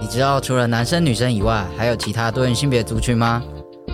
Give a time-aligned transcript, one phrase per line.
[0.00, 3.42] 你知道除了男生女生以外，还有其他多元性别族群吗？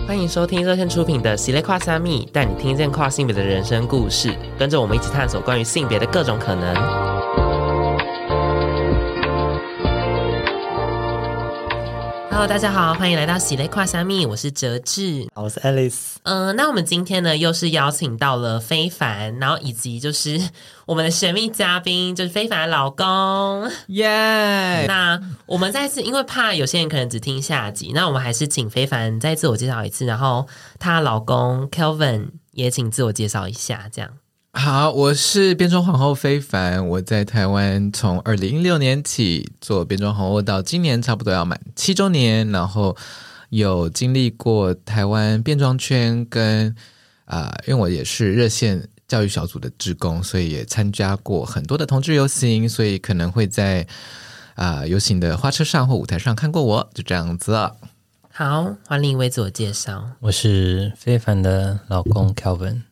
[0.07, 7.04] 欢迎收听热线出品的《喜咧跨三米》，带你听见跨性别的人生故事，跟着我们一起探索关于性别的各种可能。
[12.35, 16.15] Hello，大家好，欢迎来到喜雷跨虾米，我是哲志，我是 Alice。
[16.23, 20.49] 嗯、呃，那我们今天呢，又是邀请到了非凡，然后以及就是
[20.85, 30.45] 我们的神秘嘉宾，就是非凡的老公，耶、那我们再次，因为怕有些人可能只听下集，那我们还是请非凡再自我介绍一次，然后
[30.77, 34.11] 她老公 Kelvin 也请自我介绍一下，这样。
[34.57, 36.87] 好，我是变装皇后非凡。
[36.87, 42.49] 我在台湾从二零一六年起做变装皇后，到今年差不多要满七周年。
[42.51, 42.95] 然后
[43.49, 46.73] 有经历过台湾变装圈跟
[47.25, 53.85] 啊、呃，因为我也是热线教育小组的职工，所以也参加过很多的同志游行，所以可能会在
[54.55, 57.53] 啊、呃、游行的花车上或舞台上看过我，就这样子。
[58.31, 62.83] 好，欢迎一位自我介绍，我是非凡的老公 Kelvin。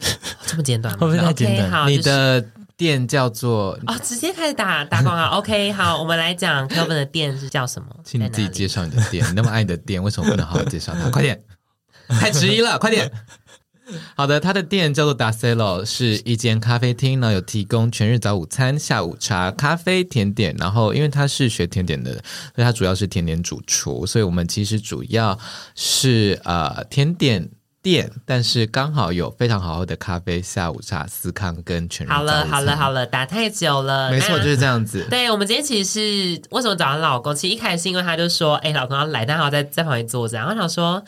[0.46, 1.00] 这么简短吗？
[1.04, 2.44] 会不会太简短？Okay, 好，你的
[2.76, 5.36] 店叫做哦，直接开始打打广告。
[5.38, 7.88] OK，好，我们来讲 Kelvin 的店是叫什么？
[8.04, 9.26] 请你自己介绍你的店。
[9.26, 11.08] 你那么爱你的店，为什么不能好好介绍它？
[11.10, 11.42] 快点，
[12.08, 13.10] 太迟疑了，快点。
[14.16, 20.54] 好的，他的店叫做 DaCelo，是一间咖啡厅呢，有提供全日早午餐、下午茶、咖啡、甜点。
[20.58, 24.04] 然后，因为他是学甜点的，所以他主要是甜点主厨。
[24.04, 25.38] 所以我们其实主要
[25.74, 27.48] 是呃甜点。
[27.86, 32.04] 店，但是刚好有非常好喝的咖啡、下午茶、司康跟全。
[32.08, 34.10] 好了，好了，好了，打太久了。
[34.10, 35.06] 没错，就是这样子。
[35.08, 37.32] 对，我们今天其实是为什么找她老公？
[37.32, 41.00] 其实一开始是因为他就说：“哎，老公要来，但好在在旁边坐着。”然后想说：“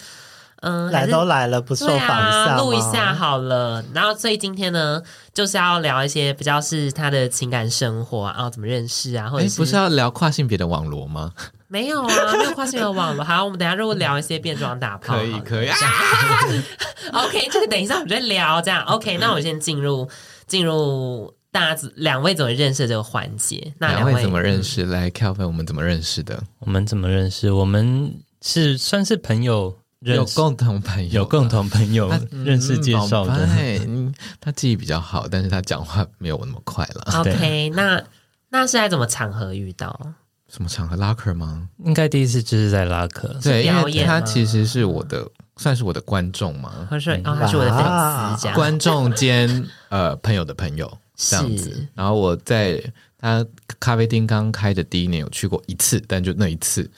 [0.61, 5.01] 嗯，来都来了，不受访一下录一下好了。”然后所以今天呢，
[5.33, 11.33] 就是要聊一些比较是他的情感生活啊，然后怎么认识啊，或者是不是要聊跨性别的网罗吗？
[11.69, 13.23] 没有啊，没有跨性别网络。
[13.27, 15.69] 好，我们等一下如果聊一些变装打炮，可以可以。
[17.13, 18.61] OK，这个等一下我们再聊。
[18.61, 20.09] 这样 OK，那我先进入
[20.47, 23.73] 进入大家两位怎么认识的这个环节。
[23.79, 24.85] 那两位，两位怎么认识？
[24.87, 26.43] 来，Kelvin，我们怎么认识的？
[26.59, 27.53] 我们怎么认识？
[27.53, 32.09] 我们是算是朋友有共同朋友，有共同朋友
[32.45, 33.49] 认识介绍的。
[33.87, 37.03] 嗯，他记忆比较好，但是他讲话没有我那么快了。
[37.21, 38.03] OK，那
[38.51, 40.15] 那是在什么场合遇到？
[40.49, 40.97] 什么场合？
[40.97, 41.69] 拉客吗？
[41.85, 43.29] 应该第一次就是在拉客。
[43.43, 46.87] 对，因为他其实是我的，算是我的观众嘛。
[46.89, 51.87] 他是，哦，他是我的粉丝，观众兼呃朋友的朋友这样子。
[51.95, 52.83] 然后我在
[53.19, 53.45] 他
[53.79, 56.89] 咖啡厅刚开的第一年有去过一次，但就那一次。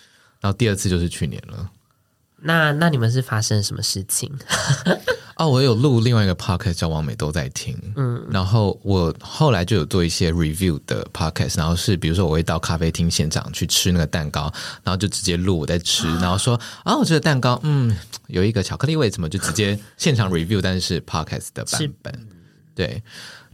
[0.40, 1.68] 然后第二次就是去年了。
[2.42, 4.30] 那那你们是发生什么事情？
[5.36, 14.52] 哦，我有录另外一个 podcast 叫王美都在听，嗯，然后我后来就有做一些 review 的 podcast，然后是比如说我会到咖啡厅现场去吃那个蛋糕，
[14.84, 17.96] 然后就直接录我在吃， 然后说啊、哦，我这个蛋糕，嗯，
[18.26, 22.26] 有一个巧克力味，怎么就直接 现场 review，但是是 podcast 的版本，
[22.74, 23.02] 对，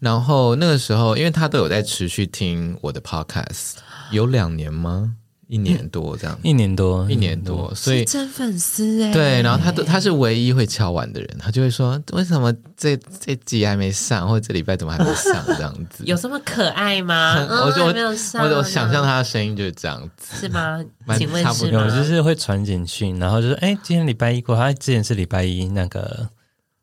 [0.01, 3.75] 然后那个时候因为他都有在持续听我的 podcast，
[4.11, 5.15] 有两年吗？
[5.49, 9.13] 一年多这样，一年多，一年多，所以真粉丝哎。
[9.13, 17.47] 对，然后他都他是唯一会敲碗的人，他就会说：“为什么这这集还没上，或者这礼拜怎么还没上？”这样子 有这么可爱吗？
[17.65, 20.85] 我就、哦、没有上我我想象他的声音就是这样子，是吗？
[21.17, 21.85] 请问是吗？
[21.85, 26.29] 有就是会传简讯，然后就说：“哎，今天礼拜一过，他之前是礼拜一那个。”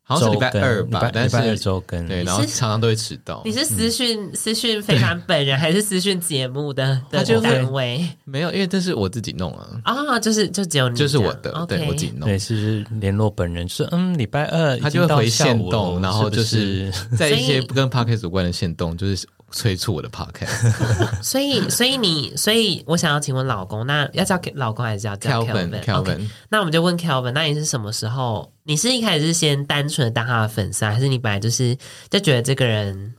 [0.06, 3.40] 好像是礼拜二吧，礼拜二周更对，然后常常都会迟到。
[3.44, 8.06] 你是私讯、嗯、私讯非凡本人， 还是私讯节目的的单位？
[8.24, 9.66] 没有，因为这是我自己弄啊。
[9.82, 12.28] 啊，就是就只有你，就是我的对我自己弄。
[12.28, 19.26] 对，是联络本人是，嗯，礼拜二他就会回线动，然后就是在一些不跟 podcast 有关的线动，就是。
[19.54, 20.72] 催促我的 podcast，
[21.22, 28.52] 所以所以你所以我想要请问老公，那要叫老公还是要叫 Kelvin？Kelvin，、okay, 那我们就问 Kelvin，那你是什么时候？
[28.64, 31.78] 你是一开始是先单纯的当他的粉丝，还是你本来就是
[32.10, 33.14] 就觉得这个人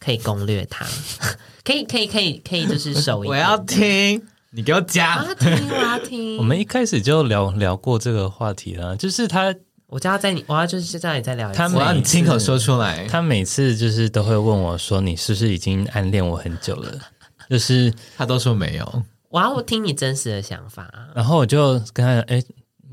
[0.00, 0.84] 可以攻略他，
[1.64, 3.28] 可以可以可以可以就是手一？
[3.28, 4.20] 我要听，
[4.50, 6.36] 你给我讲，我要听，我要听。
[6.38, 9.54] 我们一开始就聊聊过这个话题了，就是他。
[9.88, 11.62] 我就要在你，我要就是在你再聊一次。
[11.76, 13.06] 我要你亲口说出来。
[13.06, 16.92] 他每次就是都会问我说：“你是不是已经暗恋我很久了？”
[17.48, 19.02] 就是他都说没有。
[19.28, 20.92] 我要听你真实的想法。
[21.14, 22.42] 然后我就跟他讲：“哎，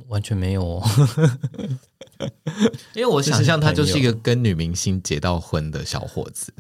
[0.08, 0.84] 完全没有哦。
[2.94, 6.54] ”因为我想象他就是一个跟女明星结到婚的小伙子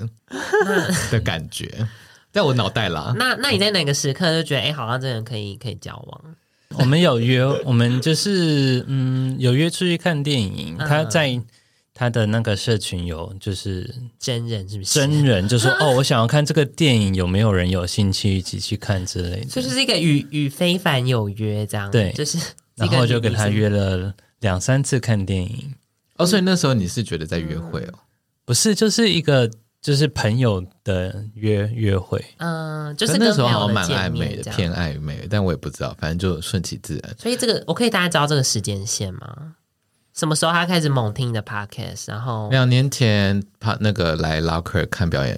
[1.12, 1.88] 的感觉，
[2.34, 3.14] 在我脑袋啦。
[3.18, 6.36] 那那你在哪个时刻就觉得哎，好像这人可以可以交往？
[6.80, 10.78] 我们有约，我们就是嗯，有约出去看电影。
[10.78, 11.40] 他在
[11.94, 14.94] 他的那个社群有就是真人是不是？
[15.00, 19.46] 真人就说 哦，我想要看这个电影，有没有人有兴趣一起去看之类的？
[19.50, 22.38] 这就是一个与与非凡有约这样，对，就是
[22.76, 25.74] 然后就跟他约了两三次看电影。
[26.18, 27.90] 哦，所以那时候你是觉得在约会哦？
[27.94, 28.00] 嗯、
[28.46, 29.50] 不是，就是一个
[29.84, 32.24] 就是朋友的约约会。
[32.38, 37.16] 嗯，就是那时候好像蛮暧昧的，偏暧昧，但我也不知道，反正就顺其自然。
[37.20, 39.56] 所以这个我可以大家知道这个时间线吗？
[40.16, 42.06] 什么时候他开始猛听你的 podcast？
[42.08, 45.36] 然后两年前他那个来 Locker 看表演，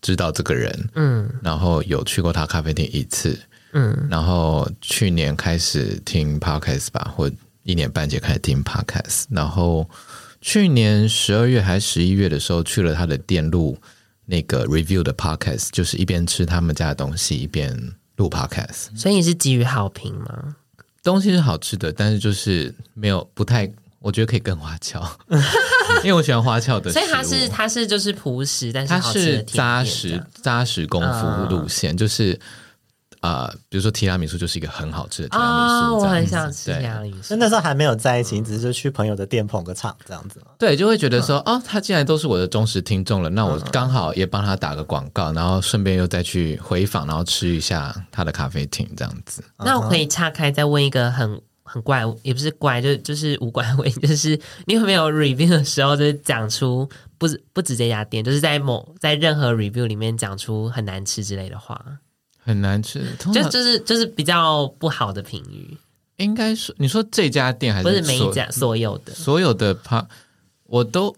[0.00, 3.36] 知道这个人，嗯，然后有去过他咖啡厅一次，
[3.72, 7.28] 嗯，然后去年开始听 podcast 吧，或
[7.64, 9.88] 一年半前开始听 podcast，然后
[10.46, 13.78] 去年十二月还是十一月的时候去了他的店录
[14.26, 17.74] 那个 review 的 podcast，就是一边吃他们家的东西一边
[18.16, 18.94] 录 podcast。
[18.94, 20.54] 所以你是给予好评吗？
[21.02, 23.72] 东西是好吃的，但是就是没有不太。
[24.00, 25.02] 我觉得可以更花俏，
[26.04, 26.92] 因为我喜欢花俏的。
[26.92, 32.38] 所以它是它是就是朴实，但是它是扎实扎实功夫路线，就是
[33.24, 37.34] 啊、呃，比如说提拉米苏就是一个很好吃的提拉米苏，哦，我很想吃提拉米苏。
[37.34, 40.48] 那那时候还没有在一起，只是去朋友的店捧个场这样子吗？
[40.58, 49.42] 对，就会觉得说，哦，他既然都是我的忠实听众了，那我刚好也帮他打个广告，然后顺便又再去回访，然后吃一下他的咖啡厅这样子。
[49.56, 51.40] 那我可以岔开再问一个很。
[51.66, 56.86] 很怪，也不是怪，就就是无关问，就是你有没有 review 的时候，就是讲出
[57.16, 61.82] 不止不止这家店，就是在某在任何 review 里面讲出很难吃之类的话，
[62.44, 63.02] 很难吃，
[63.32, 65.76] 就就是就是比较不好的评语。
[66.16, 70.06] 应该说，你说这家店还是不是每一家所有的所有的趴，
[70.64, 71.10] 我都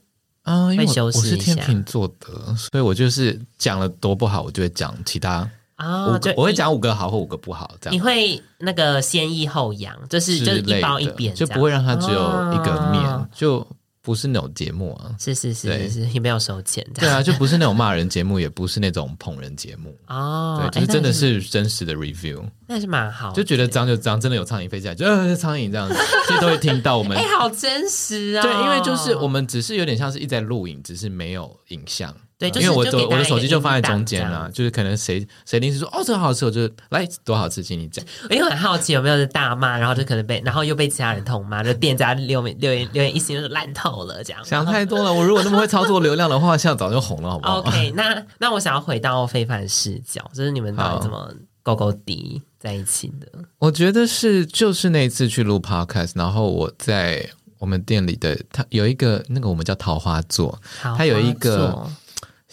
[0.43, 5.50] 啊、呃，因为我，我是天秤座的，所以我就是讲了多不好，我就会讲其他。
[5.75, 12.19] 啊，我我会讲五个好或五个不好，这样你会那个先抑后扬，就是就是一包一扁，就不会让它只有
[12.55, 13.67] 一个面，哦、就
[14.06, 15.11] 不是那种节目啊。
[15.19, 16.87] 是是是是是，也没有收钱。
[16.94, 20.70] 对啊，就不是那种骂人节目，也不是那种捧人节目哦。
[20.70, 23.32] 对，就是真的是真实的 review，那是蛮好。
[23.32, 25.97] 就觉得脏就脏，真的有苍蝇飞起来，就呃苍蝇这样子，
[26.29, 27.19] 所以都会听到我们。
[27.19, 28.43] 哎，好真实啊！
[28.43, 32.14] 对，因为就是我们只是有点像是一直在录影，只是没有影像。
[32.38, 38.04] 对，因为我我的手机就放在中间了，就是可能谁谁临时说哦，这个好吃，我就来多好吃，请你讲。
[38.28, 44.44] 我因为很好奇有没有是大骂，然后就可能被然后又被其他人痛骂，就店家留言留言留言一星就是烂透了这样。
[44.44, 53.26] 想太多了，我如果那么会操作流量的话，现在早就红了，好不好？OK， 那那我想要回到非凡视角，就是你们到底怎么勾勾滴在一起的？
[53.58, 57.26] 我觉得是就是那次去录 Podcast，然后我在
[57.58, 61.88] 我们店里的他有一个那个我们叫桃花座，它有一个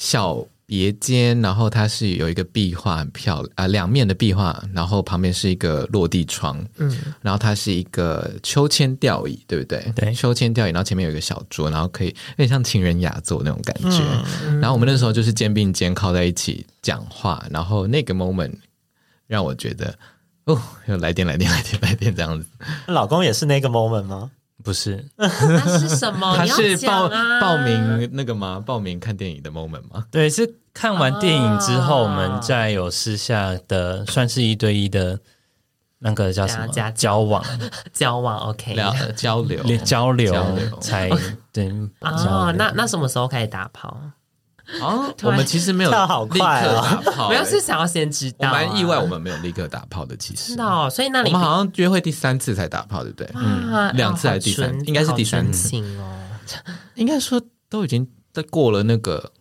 [0.03, 0.45] 小。
[0.65, 9.93] 别间，然后它是有一个壁画，很漂亮啊，两面的壁画，然后旁边是一个落地窗，嗯，然后它是一个秋千吊椅，对不对？
[9.93, 14.01] 对，秋千吊椅，然后前面有一个小桌，然后可以有点像情人雅座那种感觉。
[14.47, 18.53] 嗯、然后我们那时候就是肩并肩靠在一起讲话，然后那个 moment
[19.27, 19.93] 让我觉得
[20.45, 22.47] 哦，又来电来电来电来电这样子。
[22.87, 24.31] 老公也是那个 moment 吗？
[24.61, 25.27] 不是， 那
[25.79, 26.33] 是什么？
[26.37, 27.09] 他是报
[27.41, 28.61] 报名那个吗？
[28.65, 30.05] 报名看电影的 moment 吗？
[30.11, 35.19] 对，是看完电影之后，我们再有私下的，算是一对一的，
[35.99, 36.91] 那个叫什么？
[36.91, 37.43] 交往，
[37.93, 38.75] 交往，OK，
[39.15, 40.33] 交流，交流，
[40.79, 41.09] 才
[41.51, 41.69] 对。
[42.01, 43.97] 哦，那那什么时候开始打炮？
[44.81, 50.53] 哦，我们其实没有立刻打炮，我要是想要先知道，蛮意外，我们没有立刻打炮的，其实。
[50.53, 53.29] 是的，所以那里我们好像约会第三次才打炮，对不对？
[53.35, 54.87] 嗯，两次还是第三？
[54.87, 56.19] 应该是第三次哦。
[56.95, 59.31] 应该说都已经在过了那个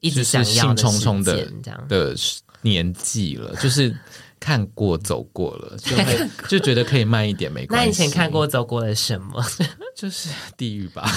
[0.00, 1.46] 一直是兴冲冲的
[1.88, 2.14] 的
[2.62, 3.94] 年纪了， 就是
[4.40, 7.86] 看过走过了，就会就觉得可以慢一点没关系。
[7.86, 9.44] 那以前看过走过了什么？
[9.96, 11.08] 就是地狱吧。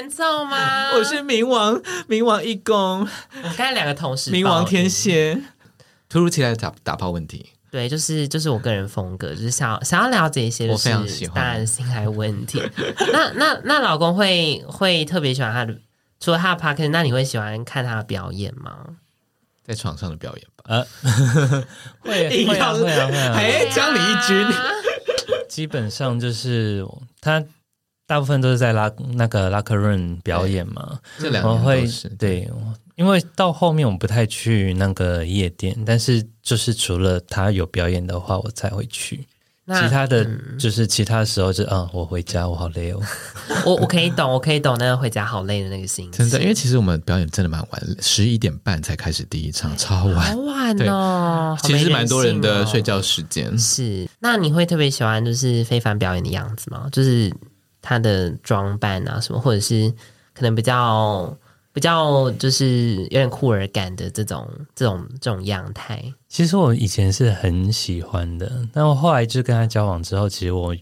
[0.00, 0.92] 严重吗？
[0.96, 1.78] 我是冥王，
[2.08, 3.06] 冥王一宫，
[3.42, 5.38] 刚才两个同时，冥王天蝎，
[6.08, 12.62] 突如其来的打打炮问题，对，就是就是我个人风格，就是想想要了解一些，就是，我非常喜欢，当然性爱问题。
[13.12, 15.78] 那那那老公会会特别喜欢他的，
[16.18, 18.86] 除了他的 podcast，那你会喜欢看他的表演吗？
[19.62, 20.86] 在床上的表演吧，呃，
[22.00, 24.48] 会 会啊会啊会啊，哎，将你一军，
[25.46, 26.82] 基本上就是
[27.20, 27.44] 他。
[28.10, 31.86] 大部分都是在拉那个拉克润表演嘛，这两个会
[32.18, 32.50] 对，
[32.96, 39.24] 因为到后面我们不太去那个夜店，但是就是除了他有表演的话，我才会去。
[39.68, 43.00] 其他的就是其他时候就啊、嗯，我回家我好累哦。
[43.64, 46.28] 我我可以懂，我可以懂那个回家好累的那个心情。
[46.28, 51.56] 真的，因为其实我们表演真的蛮晚，十一点半才开始第一场，超晚，好晚哦。
[51.62, 53.56] 其实蛮多人的睡觉时间。
[53.56, 56.88] 是，那你会特别喜欢就是非凡表演的样子吗？
[56.90, 57.32] 就是。
[57.80, 59.92] 他的装扮啊什么，或者是
[60.34, 61.36] 可能比较
[61.72, 66.02] 比较就是有点酷儿感的这种这种这种样态。
[66.28, 70.76] 其实我以前是很喜欢的，但我后来就跟他交往之后，其实我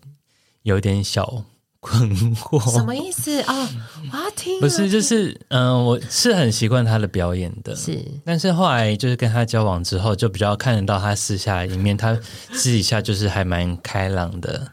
[0.62, 1.44] 有点小。
[1.80, 3.54] 困惑什么意思啊？
[3.54, 3.68] 哦、
[4.12, 12.18] 我要听不是就是嗯、呃，我是很习惯他的表演的，是，但是后来就是跟他交往之后，就比较看得到他私下一面，他
[12.52, 14.72] 私底下就是还蛮开朗的。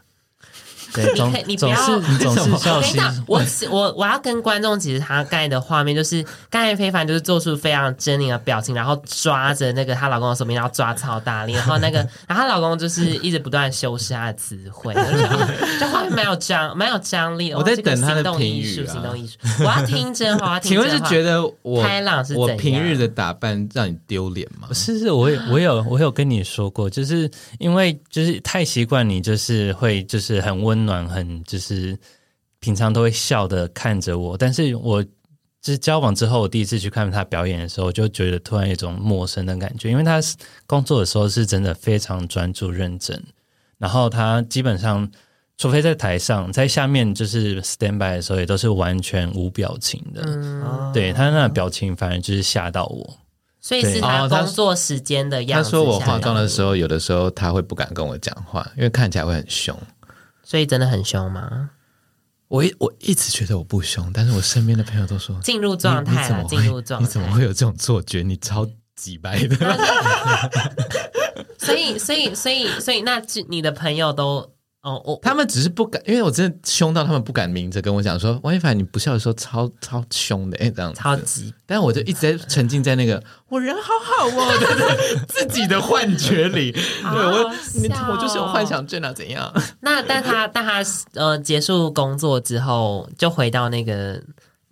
[0.92, 3.04] 对，总你总是你总是笑嘻嘻。
[3.26, 14.94] 我我我要跟观众其实他刚才的画面就是刚才非凡就是做出非常狰狞的表情，然后抓着那个她老公的手臂，然后抓超大力，然后那个 然后她老公就是一直不断修饰她的词汇，
[15.80, 17.58] 就画面蛮有张蛮有张力的。
[17.58, 20.58] 我在等他的评语，行动艺术，我要听真话。
[20.66, 24.68] 请问是觉得我开朗是我平日的打扮让你丢脸吗？
[24.72, 30.75] 是是，我有我有我有跟你说过，就是因为就是太习惯你就是会就是很温。
[30.84, 31.96] 暖很就是
[32.58, 40.20] 平常都会笑的看着我，但是我就是交往之后，我第一次去看他表演的时候，我就觉得突然有一种陌生的感觉，因为他
[40.66, 43.20] 工作的时候是真的非常专注认真，
[43.78, 45.10] 然后他基本上
[45.56, 50.22] 除非在台上，在下面就是 stand by 的时候，也都是完全无表情的。
[50.26, 53.18] 嗯，对他那表情反而就是吓到我，
[53.60, 55.70] 所以是他工作时间的样子。
[55.70, 59.76] 他说我化妆的时候，有的时候他会不敢跟我讲话，因为看起来会很凶。
[60.46, 61.70] 所以真的很凶吗？
[62.46, 68.22] 我一我一直觉得我不凶，但是我身边的朋友都说进入状态了，进入状态，你怎么会有这种错觉？
[68.22, 69.56] 你超级白的。
[71.58, 74.52] 所以，所以，所以，所以，那你的朋友都。
[74.86, 81.52] 哦，我他们只是不敢，因为我真的凶到他们不敢明着跟我讲说，王一凡，你不笑的时候超超凶的，哎，这样子超级。
[81.66, 89.52] 但我就一直在沉浸在那个 我人好好哦的 自己的幻觉里， 对我你我就是有幻想症啊，怎样？
[89.80, 90.80] 那但他但他
[91.14, 94.22] 呃结束工作之后，就回到那个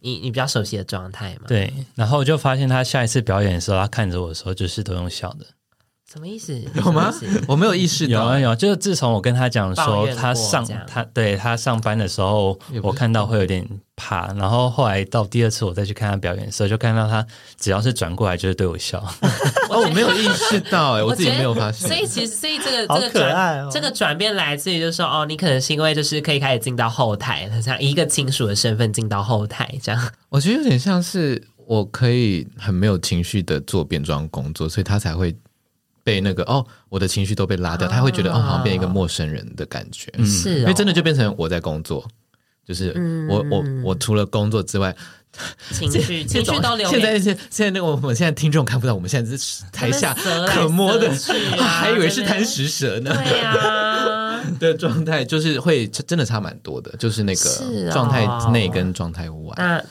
[0.01, 1.47] 你你比较熟悉的状态嘛？
[1.49, 5.45] 对，然后我就发现他下一次表演的时候，他看着我的时候就是都用笑的。
[6.13, 6.61] 什么意思？
[6.77, 7.13] 有吗？
[7.49, 8.13] 我没有意识到。
[8.13, 14.33] 有啊有，就是自从我跟他讲说他上他对他上班的时候，我看到会有点怕。
[14.35, 17.27] 然后后来到第二次我再去看他表演的时候，就看到他
[17.59, 18.99] 只要是转过来就是对我笑。
[19.71, 21.89] 哦，我没有意识到哎，我自己没有发现。
[21.89, 30.13] 所以其实所以这个这个转这个转变来自于就是说哦，你可能是因为就是可以开始进到后台了，像一个亲属的身份进到后台这样。
[30.29, 35.35] 我觉得有点像是我可以很没有情绪的做变装工作，所以他才会。
[36.05, 42.07] 被那个哦，我的情绪都被拉掉，他会觉得哦，好像变一个陌生人的感觉，是，因为真的就变成我在工作，
[42.65, 42.93] 就是
[43.29, 44.95] 我我我除了工作之外，
[45.73, 46.89] 情绪 情绪都流。
[46.91, 50.15] 现在现现在那个我们现在听众看不到，我们现在是台下
[50.47, 51.11] 可摸的，
[51.59, 59.55] 还以为是贪食蛇呢，对啊， 的状态就是会真的差蛮多的，就是那个状态内跟状态外。
[59.57, 59.83] 那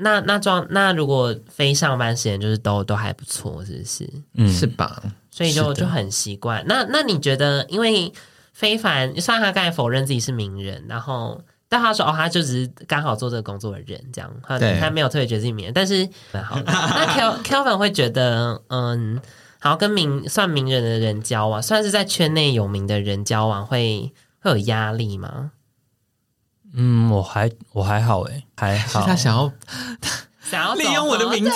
[0.00, 4.08] 那那状那如果非上班时间就是都都还不错，是不是？
[4.34, 5.02] 嗯，是吧？
[5.38, 6.64] 所以就就很习惯。
[6.66, 8.12] 那那你觉得，因为
[8.52, 15.72] 非凡，虽然他刚才否认自己是名人，然后但他说哦，他就只是刚好做这个工作的人，这样，他对他没有特别觉得自己名人。
[15.72, 16.04] 但是
[16.44, 19.20] 好， 那 Kel Kelvin 会觉得，嗯，
[19.60, 25.52] 好跟名算名人的人交往，算是在圈内有名的人交往，会会有压力吗？
[26.74, 29.06] 嗯，我还我还好诶，还好。
[29.06, 29.52] 他想要。
[30.50, 31.50] 想要利用我的名气，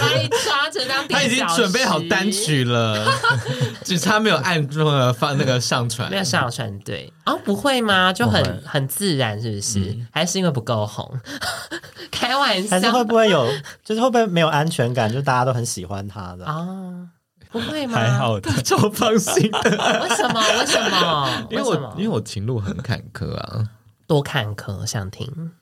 [0.00, 3.06] 把你抓成当他已经准备好单曲了，
[3.84, 6.78] 只差没有按住了放那个上传，没有上传。
[6.80, 8.12] 对，哦，不会吗？
[8.12, 9.78] 就很很自然，是不是？
[9.80, 11.20] 嗯、还是因为不够红？
[12.10, 13.46] 开玩笑，还是会不会有？
[13.84, 15.12] 就是会不会没有安全感？
[15.12, 17.08] 就大家都很喜欢他的啊、哦？
[17.50, 17.98] 不会吗？
[17.98, 19.70] 还好的， 超放心的。
[19.70, 20.40] 为什么？
[20.60, 21.46] 为什么？
[21.50, 23.64] 因为我因为我情路很坎坷啊，
[24.06, 25.52] 多坎坷，想听。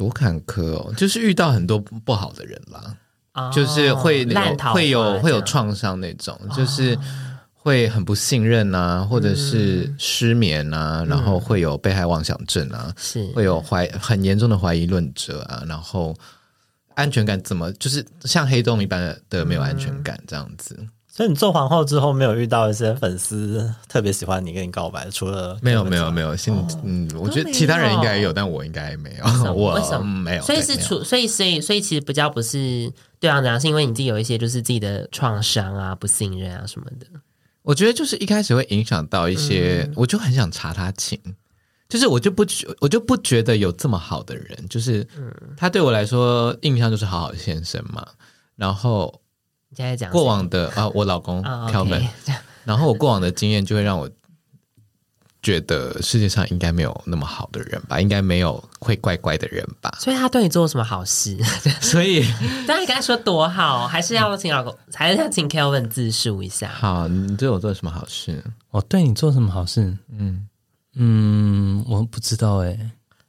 [0.00, 2.96] 多坎坷哦，就是遇到很多不好的人啦，
[3.34, 6.98] 哦、就是会那种会有会有创伤那种，哦、就是
[7.52, 13.22] 会很不信任啊，或者是失眠啊，嗯、然后会有被害妄想症啊，是。
[13.34, 16.16] 会有怀很严重的怀疑论者啊，然后
[16.94, 20.74] 安全感怎么就是像黑洞一般的没有安全感这样子。
[20.80, 20.88] 嗯
[21.20, 25.06] 所以你做皇后之后，没有遇到一些粉丝特别喜欢你，跟你告白？
[25.10, 26.50] 除了没有没有没有，现
[26.82, 29.24] 嗯，我觉得其他人应该也有，但我应该没有。
[29.52, 30.42] 我为什么没有？
[30.42, 37.06] 所以是除，所以所以所以其实比较不是对啊，这样是因为你自己有一些就是自己的创伤啊、不信任啊什么的。
[37.60, 41.20] 我觉得就是一开始会影响到一些，我就很想查他情，
[41.86, 42.46] 就是我就不
[42.80, 45.06] 我就不觉得有这么好的人，就是
[45.54, 48.08] 他对我来说印象就是好好先生嘛，
[48.56, 49.20] 然后。
[49.76, 52.06] 现在讲过往的啊，我老公 Kelvin，
[52.64, 54.08] 然后我过往的经验就会让我
[55.42, 59.96] 觉得世界上应该没有那么好的人吧，应该没有会怪怪的人吧。
[59.98, 61.38] 所以他对你做了什么好事？
[61.80, 62.22] 所以，
[62.68, 66.68] 当你跟他说多好，还是要请老公，还是要请 Kelvin 自述一下？
[66.68, 68.44] 好，你对我做了什么好事？
[68.70, 69.96] 我对你做什么好事？
[70.10, 70.46] 嗯
[70.96, 72.76] 嗯，我不知道哎，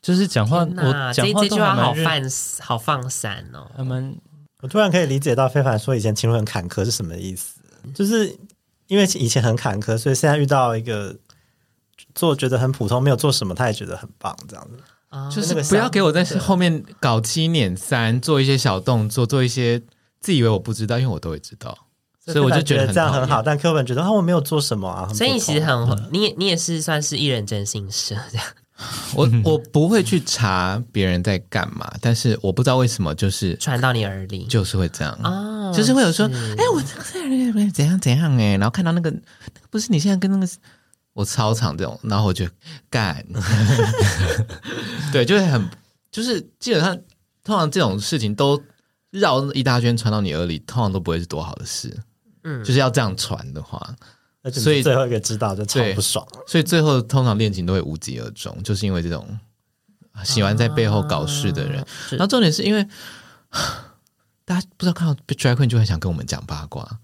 [0.01, 2.21] 就是讲话，哪我讲话这这句话好放
[2.59, 3.71] 好放散哦。
[3.77, 4.17] 他们，
[4.61, 7.59] 我突然可以理解到非凡说以前情路很坎坷是什么意思，
[7.93, 8.35] 就是
[8.87, 11.17] 因为以前很坎坷，所以现在遇到一个。
[12.15, 14.77] 做觉得很普通，没有做什么，他也觉得很棒，这样子。
[15.11, 19.81] 哦、就是不要给我在后面搞七捻三，做一些小动作，做一些
[20.19, 21.77] 自以为我不知道，因为我都会知道，
[22.25, 23.41] 所以我就觉得，这样很好。
[23.43, 28.47] 但 Q 本觉得啊，我没有做什么啊，所以你其实很，嗯、你也你也是算是一人真心社这样。
[29.15, 35.17] 我我不会去查别人在干嘛，但是我不知道为什么就是传到你耳里，就是会这样。
[35.23, 39.21] 哦，就是会有说，哎，我这个人怎样怎样哎，然后看到那个，那个
[39.69, 40.51] 不是你现在跟那个。
[41.13, 42.47] 我超常这种，然后我就
[42.89, 43.21] 干，
[45.11, 45.69] 对，就是很，
[46.09, 46.97] 就是基本上，
[47.43, 48.57] 通常这种事情都
[49.09, 51.93] 绕一大圈传到你耳里，通常都不会是多好的事，
[52.45, 53.93] 嗯，就是要这样传的话，
[54.49, 59.39] 所以最后一个知道就超不爽，所以最后通常恋情都会无疾而终，就是因为这种
[60.23, 62.83] 喜欢在背后搞事的人，啊、然后重点是因为
[64.43, 66.99] 大家不知道看到 Drag Queen 就很想跟我们讲八卦。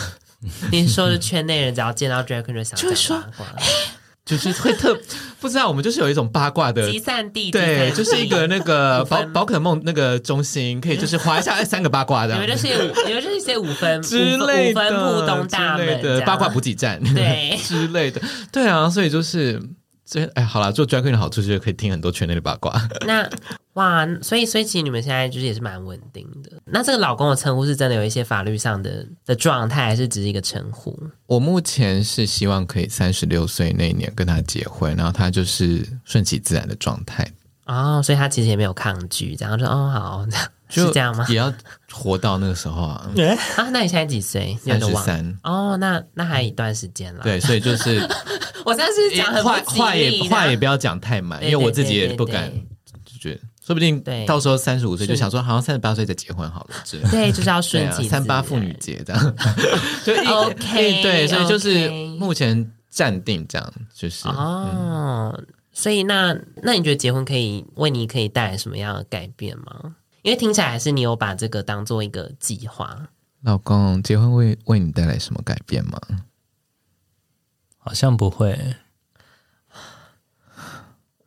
[0.72, 3.24] 你说的圈内人，只要见到 Drag Queen 就想就说，就
[4.38, 4.98] 是会特
[5.40, 12.68] 不知道，我们就是有一种八卦的集散地，对，就是一个那个 宝宝可梦那个中心，可以就是划一下三个八卦这样，你们就是
[13.06, 16.00] 你们就是一些五分 之类的五分东大门。
[16.02, 17.56] 的八卦补给站，对。
[17.62, 19.60] 之类的，对啊，所以就是。
[20.06, 22.78] 所以，哎，好了，做 drag queen 的好处就是可以听很多圈内的八卦。
[23.06, 23.26] 那
[23.74, 26.52] 哇，所以，所以其实你们现在就是也是蛮稳定的。
[26.64, 30.98] 那这个老公的称呼是真的有一些法律上的的状态，还是只是一个称呼？
[31.26, 37.26] 我目前是希望可以三十六岁那一年跟他结婚，然后他就是顺其自然的状态。
[37.66, 41.26] 哦，所以他其实也没有抗拒，然后说哦，好，这样是这样吗？
[41.28, 41.52] 也要
[41.90, 43.10] 活到那个时候啊。
[43.56, 44.56] 啊，那你现在几岁？
[44.64, 45.38] 三十三。
[45.42, 47.22] 哦，那那还有一段时间了。
[47.22, 48.06] 对，所以就是。
[48.64, 52.50] 我现在是讲话话也话也不要讲太满，因为我自己也不敢，
[53.04, 57.08] 就觉得说不定到时候三十五岁就想说，好像三十八岁再结婚好了之类。
[57.08, 59.36] 对，就是要顺其三八妇女节这样。
[60.04, 65.42] 就 OK，对，所以就是目前暂定这样，就是哦。
[65.72, 69.96] 所以那那你觉得结婚可以为你可以带来什么样的改变吗？
[70.20, 73.08] 因为听起来还是你有把这个当做一个计划。
[73.42, 75.98] 老公，结婚会为你带来什么改变吗？
[77.78, 78.76] 好像不会，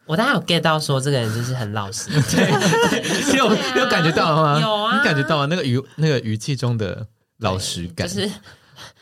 [0.07, 3.45] 我大概有 get 到说这个人就是很老实，对，有
[3.79, 4.59] 有感觉到了吗？
[4.59, 7.05] 有啊，你感觉到了那个语那个语气中的
[7.39, 8.31] 老实感，就是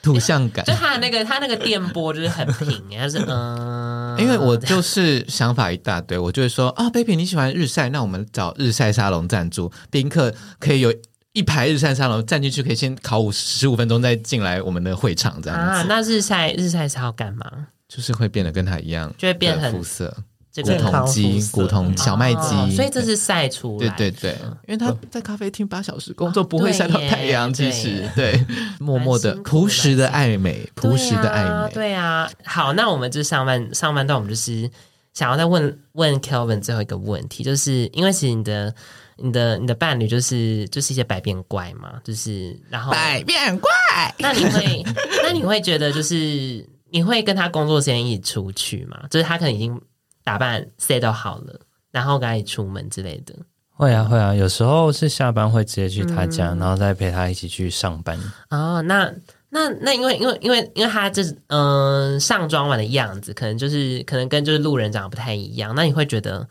[0.01, 10.93] 土象感，就他的那个他那个电波就是很平，他是嗯， 因为我就是想法一大堆，我就会说啊，baby 你喜欢日晒，那我们找日晒沙龙赞助，宾客可以有。
[11.35, 15.85] 一排日晒沙龙站进去可以先烤五十五分钟再进来我们的会场这样子啊？
[15.89, 17.45] 那日晒日晒是要干嘛？
[17.89, 20.15] 就是会变得跟他一样，就会变很肤色，
[20.63, 23.89] 古铜肌、古铜小麦肌，所以这是晒出来。
[23.89, 24.37] 对对对，
[24.67, 27.53] 因为他在咖啡厅八小时工作，不会晒到太阳。
[27.53, 28.45] 其实对，
[28.79, 31.73] 默默的朴实的爱美，朴实的爱美。
[31.73, 34.69] 对啊，好，那我们就上半上半段，我们就是
[35.13, 38.73] 想要再问问 Kelvin 最后一个问题，就是因为其实你的。
[39.17, 43.71] 你的你的伴侣就是就是一些百变怪嘛，就是然后百变怪，
[44.19, 44.83] 那你会
[45.23, 48.99] 那你会觉得就是你会跟他工作时间一起出去吗？
[49.09, 49.81] 就是他可能已经
[50.25, 51.57] 打扮 set 好了，
[51.91, 53.33] 然后赶紧出门之类的。
[53.69, 58.19] 会啊会啊，有时候是下班会直接去他家，嗯、然后再陪他一起去上班。
[58.49, 59.09] 哦，那
[59.49, 66.45] 那那因为因为因为因为他这嗯、呃、上妆完的样子，可能就是可能跟就是路人长得不太一样，那你会觉得？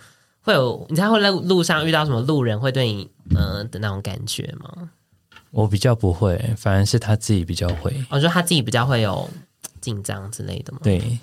[0.47, 4.91] 会有你才会在路上遇到什么路人会对你呃的那种感觉吗？
[5.51, 7.91] 我比较不会，反而是他自己比较会。
[8.11, 9.27] 我说他自己比较会有
[9.81, 10.81] 紧张之类的吗？
[10.83, 11.19] 对，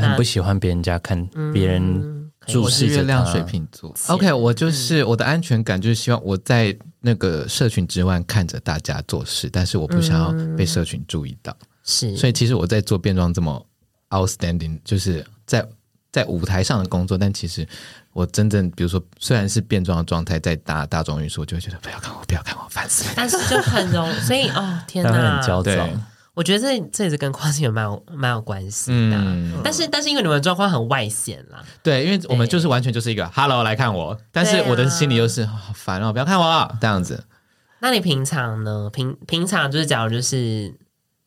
[0.00, 3.00] 他很不喜欢别人家看别人注视着他。
[3.00, 3.94] 月亮水瓶座。
[4.08, 11.56] OK，我就是我的安全感就是希望我在那个社群之外看着大家做事，但是我不想要被社群注意到。
[11.84, 13.64] 是，所以其实我在做变装这么
[14.10, 15.66] outstanding，就是在
[16.12, 17.66] 在舞台上的工作，但其实。
[18.16, 23.10] 我真正，比如说，虽然是变装的状态，在搭大众运输，我就会觉得不要看我，不要看我，烦死了。
[23.14, 25.86] 但是就很容易，所以哦，天哪，很焦躁。
[26.36, 29.16] 我觉得这这也是跟跨性有蛮有蛮有关系的。
[29.16, 37.24] 嗯、但是但是因为你们状况很外显啦，对，因为我们就是完全就是一个对 “hello” 来看我，但是我的心里又是好烦哦，不要看我这样子。
[37.78, 38.90] 那你平常呢？
[38.92, 40.74] 平平常就是假如就是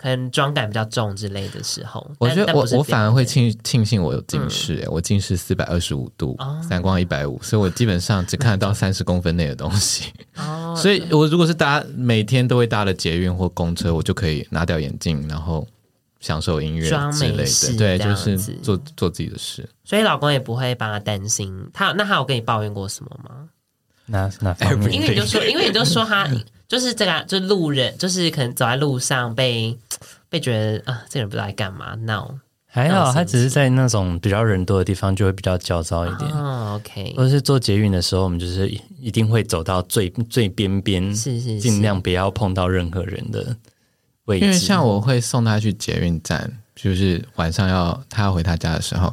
[0.02, 10.14] 可能妆感比较重之类的时候，我觉得我我反而会庆庆幸我有近视，欸，嗯、我近视四百二十五度，哦、散光一百五，所以我基本上只看得到三十公分内的东西。
[10.38, 15.68] 哦， 所以我如果是搭每天都会搭的捷运或公车，我就可以拿掉眼镜，然后
[16.22, 19.68] 享受音乐之类的，对，就是做做自己的事。
[19.84, 23.50] 所以老公也不会帮他担心，他那他有跟你抱怨过什么吗？
[24.06, 24.56] 那那，
[24.90, 26.26] 因为你就说，因为你就说他。
[26.70, 29.76] 就是这个，就是路人，就是可能走在路上被
[30.30, 32.40] 被觉得啊，这个人不知道在干嘛闹。
[32.72, 36.32] 还好，他只是在那种比较人多的地方就会比较焦躁一点。
[36.32, 37.16] 哦，OK。
[37.18, 43.58] 或者是坐捷运的时候，我们就是一定会走到最最边边，是是，尽量不要碰到任何人的
[44.26, 44.46] 位置。
[44.46, 49.08] 因为像我会送他去捷运站，就是晚上要他要回他家的时候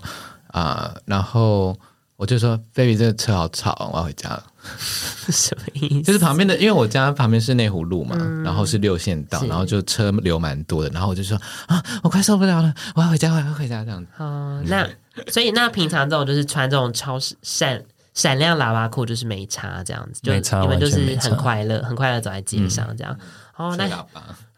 [0.49, 1.75] 啊、呃，然后
[2.17, 4.43] 我就说：“baby，这个车好吵，我要回家了。
[5.29, 6.03] ”什么意思？
[6.03, 14.09] 就是旁边的，因为我家旁边是内湖路嘛，嗯、然后是六线道，然后就车流蛮多的，然后我就说啊，我快受不了了，我要回家，我要回家这样子。
[14.17, 14.89] 哦，那
[15.29, 23.15] 所以那平常这种就是穿这种超闪闪亮喇叭裤，就是没差这样子，就你们就是很快乐，很快乐走在街上这样。
[23.59, 23.87] 嗯、哦，那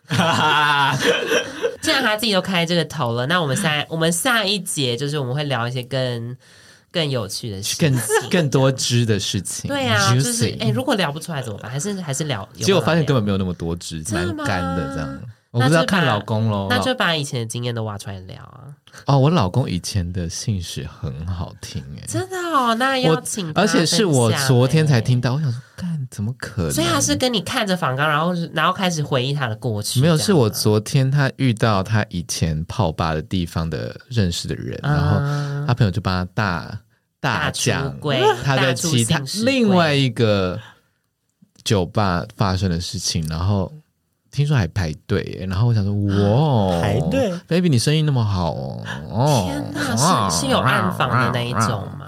[1.83, 6.37] 既然他自己都开这个头了，那我们下我们下一节就是我们会聊一些更。
[6.91, 9.69] 更有趣的事情，更 更多汁的事情。
[9.69, 11.71] 对啊，就是哎、欸，如果聊不出来怎么办？
[11.71, 12.49] 还是还是聊？
[12.55, 15.21] 其实我发现根本没有那么多汁，蛮干的这样。
[15.51, 18.75] 我不知道看老公喽，那就把以前的经验都挖出来聊啊。
[19.07, 26.73] 哦，我老公以前的姓氏很好听哎，真的哦，那要请，而且是我昨天才听到，我想说，干怎么可能？
[26.73, 30.01] 所以他是跟你看着访纲，然后然后开始回忆他的过去。
[30.01, 35.19] 没有，是我昨天他遇到他以前泡吧的地方的认识的人，然后
[35.67, 36.81] 他朋友就帮他大。
[37.21, 37.99] 大讲
[38.45, 40.57] 他在其他另外一个
[41.65, 43.73] 酒吧发生的事情，然后
[44.31, 52.07] 听说还排队，然后我想说哇，排队，baby 你生意那么好哦，哦天哪，是是有暗访的那一种吗？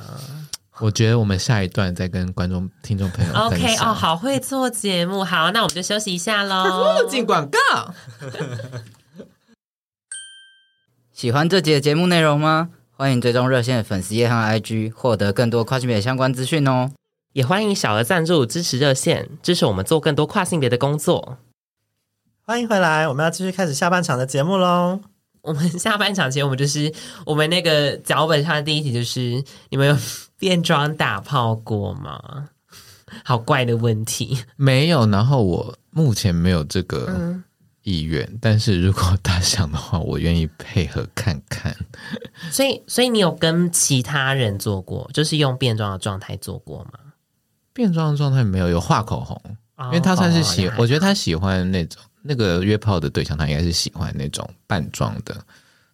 [0.80, 7.59] 我觉得我们下一段再跟观众、听众朋友 OK 哦，好会做节目，好，那我们就休息一下喽，进广告。
[11.12, 12.70] 喜欢这集的节目内容吗？
[12.96, 16.90] 欢迎追踪热线的粉丝页和 IG，获得更多跨性别相关资讯哦。
[17.33, 21.38] 也欢迎小额赞助支持热线，支持我们做更多跨性别的工作。
[22.50, 24.98] 欢迎回来，我们要继续开始下半场的节目喽。
[25.40, 26.92] 我们下半场节目就是
[27.24, 29.96] 我们那个脚本上的第一题，就是你们有
[30.36, 32.48] 变装打炮过吗？
[33.22, 34.36] 好怪的问题。
[34.56, 37.06] 没有，然后我目前没有这个。
[37.16, 37.44] 嗯
[37.82, 41.74] 意愿，但是如果他想的话，我愿意配合看看。
[42.50, 46.98] 所以，所以你有跟其他人做过，就是用变装的状态做过吗？
[47.72, 49.40] 变装的状态没有，有画口红，
[49.76, 55.37] 哦、因为他算是喜，哦、我觉得他喜欢那种那个约炮的对象，他应该是喜欢那种扮装的，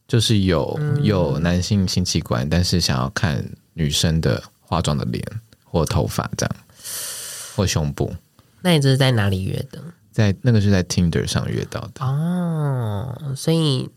[0.09, 5.25] 就是有、嗯、有男性性器官，但是想要看女生的化妆的脸
[5.65, 6.57] 或头发这样，
[7.55, 8.13] 或胸部。
[8.63, 9.81] 那你这是在哪里约的？
[10.11, 13.89] 在那个是在 Tinder 上约到的哦，所以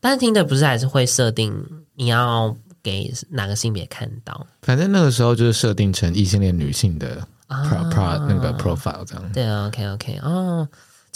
[0.00, 1.62] 但是 Tinder 不是还是会设定
[1.94, 4.46] 你要给哪个性别看到？
[4.62, 9.32] 反正那个时候就是设定成异性恋女性的 pro pro、哦、那个 profile 这样。
[9.32, 10.66] 对，OK OK，哦，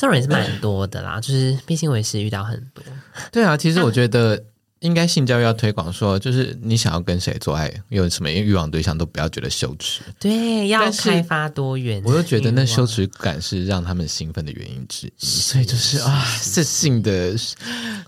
[0.03, 2.83] 这种人是蛮多的啦，就是毕竟我也是遇到很多。
[3.31, 4.43] 对啊，其实我觉得。
[4.83, 10.03] 应该性教育要推广，说就是你想要跟谁做爱，有什么欲望对象都不要觉得羞耻。
[10.21, 12.03] 对，要开发多元。
[12.05, 17.35] 我又觉得那羞耻感是让他们兴奋的原因之一，所以就是啊，这性的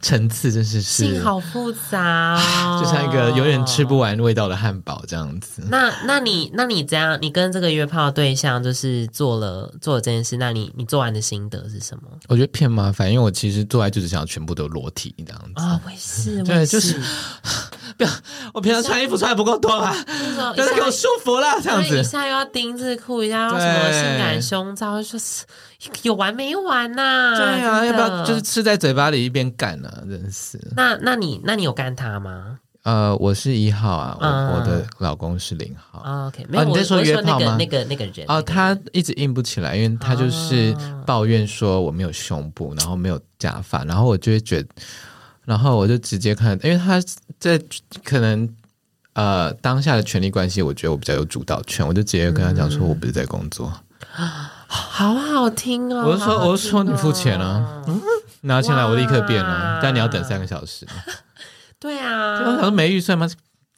[0.02, 5.62] 层次真是是性好复杂哦，就像一个永远吃不完味道的汉堡这样子。
[5.68, 12.08] 那那你那你这样，你跟这个约炮对象就是做了做了这件事，那你你做完的心得是什么？
[12.28, 16.80] 我觉得偏麻烦，因为我其实做爱就是想要全部都裸体这样子啊，我也是，对。
[16.80, 17.00] 就是
[17.96, 18.10] 不要，
[18.52, 19.94] 我平常穿衣服穿的不够多吧？
[20.56, 22.00] 就是给我舒服了，这样子。
[22.00, 25.44] 一下又要丁字裤，一下要什么性感胸罩，说是
[26.02, 27.36] 有完没完呐？
[27.36, 29.88] 对啊，要不要就是吃在嘴巴里一边干呢？
[30.10, 30.58] 真是。
[30.74, 32.58] 那那你那你有干他吗？
[32.82, 36.26] 呃，我是一号啊，我的老公是零号。
[36.26, 37.54] OK，没有，你在说约炮吗？
[37.56, 40.74] 那个那个人哦，他一直硬不起来，因为他就是
[41.06, 44.68] 抱怨说我没有胸部，然后没有假发，然后我就会觉得。
[45.44, 47.00] 然后我就直接看，因为他
[47.38, 47.60] 在
[48.02, 48.48] 可能
[49.12, 53.72] 呃当下的权力关系，我觉得我比较有主导权，我就直接跟他讲说，我不是在工作，
[54.18, 54.28] 嗯、
[54.66, 56.04] 好好听哦。
[56.06, 58.00] 我就说，我就说你付钱啊，嗯，
[58.42, 60.86] 拿钱来我立刻变了，但你要等三个小时。
[61.78, 63.28] 对啊，我想说没预算吗？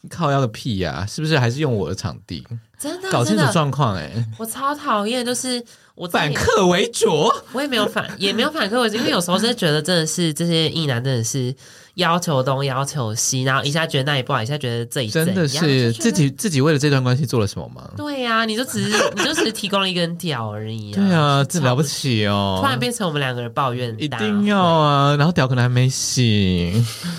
[0.09, 1.07] 靠要个屁呀、啊！
[1.07, 2.47] 是不是还是用我的场地？
[2.79, 5.61] 真的搞清楚状况哎，我超讨厌，就是
[5.97, 11.55] 我反客为主， 我也没有反，也没有反客为主，因为有时候真的觉得真的是这些异男真的是
[11.95, 17.91] 要求东要求西，然后一下觉得那里不好，一下觉得这里真的是自己自己为了这段关系做了什么吗？
[17.97, 26.73] 对呀、啊，你就只是你就只是提供了一根屌而已、啊， 对啊，这了不起哦，突然变成我们两个人抱怨，一定要啊，然后屌可能还没洗，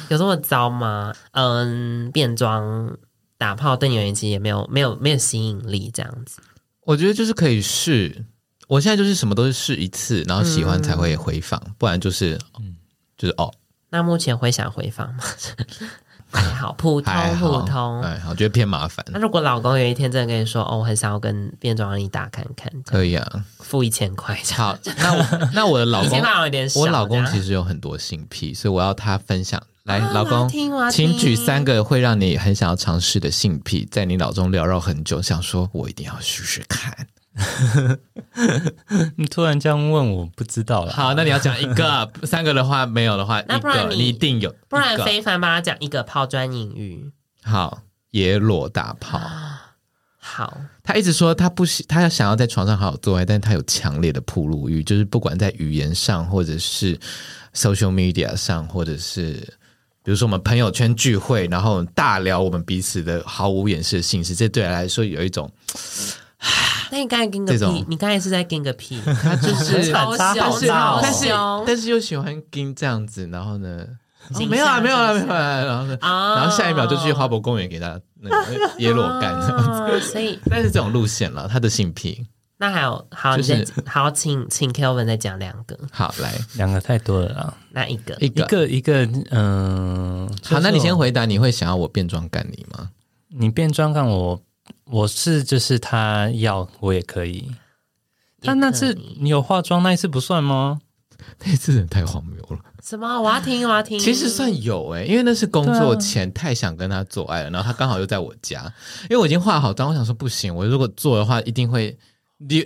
[0.09, 1.13] 有这么糟吗？
[1.31, 2.95] 嗯，变装。
[3.39, 6.39] 打炮对你而言其实也没有没有没有吸引力，这样子。
[6.85, 8.25] 我觉得就是可以试，
[8.67, 12.75] 我现在就是什么都是试一次，然后喜欢才会回访，嗯、不然就是嗯，
[13.17, 13.51] 就是哦。
[13.89, 15.23] 那目前会想回访吗？
[16.29, 18.01] 还好，普通普通。
[18.01, 19.05] 哎，我觉得偏麻烦。
[19.09, 24.37] 那如果老公有一天真的跟你说，哦，我很想要跟变装阿姨打看看，可以啊，付一千块。
[24.53, 26.21] 好，那我那我的老公
[26.75, 29.61] 我老公其实有很多性癖，所以我要他分享。
[29.83, 30.49] 来，啊、老公，
[30.91, 37.07] 请举三个会让你很想要尝试的性癖，在你脑中缭绕很久，想说我一定要试试看。
[39.15, 40.91] 你突然这样问，我不知道了。
[40.91, 44.53] 好，那你要讲一个， 三个的话没有的话，那不然你，你一定有。
[44.67, 47.11] 不然非凡帮他讲一个抛砖引玉。
[47.43, 49.21] 好，野裸大炮。
[50.19, 56.99] 好，他一直说他不喜，他要想要在床上好好做爱，但是他有强烈的暴露欲，就是不管在语言上，或者是
[57.53, 59.53] social media 上，或者是。
[60.03, 65.51] 比如说我们朋友圈聚会，然后大聊我们彼此的毫无掩饰的性事，这对他来说有一种。
[66.91, 71.27] 那你刚才跟个屁，你刚才是在跟个屁， 他就是超凶，但是
[71.65, 73.85] 但是又喜欢跟这样子，然后呢，
[74.49, 82.25] 没有啊，没有啊，没有啊，然后呢，然后下一秒就去花博公园给他那个 耶裸干这样子，所以 但是这种路线了，他的性癖。
[82.59, 85.77] 那还有好，就是好，请请 Kelvin 再讲两个。
[85.91, 87.53] 好，来两个太多了啊。
[87.69, 92.89] 那一个，一个，一个，嗯，好，那你先回答，你会想要我变装干你吗？
[93.27, 94.41] 你变装干我，
[94.89, 97.51] 我是就是他要我也可以。
[98.41, 100.79] 但那次你有化妆那一次不算吗？
[101.43, 102.59] 那次人太荒谬了。
[102.83, 103.21] 什么？
[103.21, 103.99] 我要听，我要听。
[103.99, 108.61] 其实算有哎，因为那是工作前太想跟他做爱了，然后他刚好又在我家，
[109.03, 111.97] 因为我已经化好妆，我想说不行，我如果做的话一定会。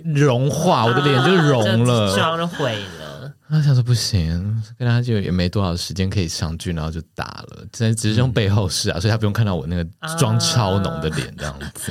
[0.04, 3.32] 融化，我的脸就融了，妆就毁了。
[3.48, 7.64] 他想说不行，跟他就也没多少时间可以上剧，然后就打了。
[7.72, 9.82] 只只是用背后试啊，所以他不用看到我那个
[10.18, 11.90] 妆超浓的脸这样子。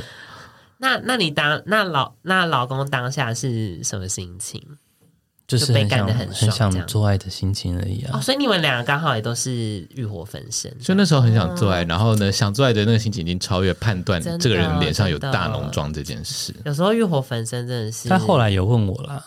[0.81, 4.61] 那那你当那老那老公当下是什么心情？
[5.47, 8.11] 就是被干得很很想做爱的心情而已啊！
[8.13, 16.55] 哦，所以你们两个刚好也都是欲火焚身，所以那时候很想做爱，然后呢，想做爱的那个心情已经超越判断这个人脸上有大浓妆这件事。
[16.63, 18.07] 有时候欲火焚身真的是。
[18.07, 19.21] 他后来有问我了，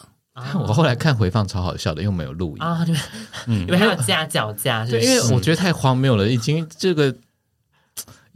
[0.55, 2.87] 我后来看回放超好笑的，又没有录音啊，
[3.47, 7.15] 嗯， 因为还有架脚架，对，因为我觉得太荒谬了，已经这个。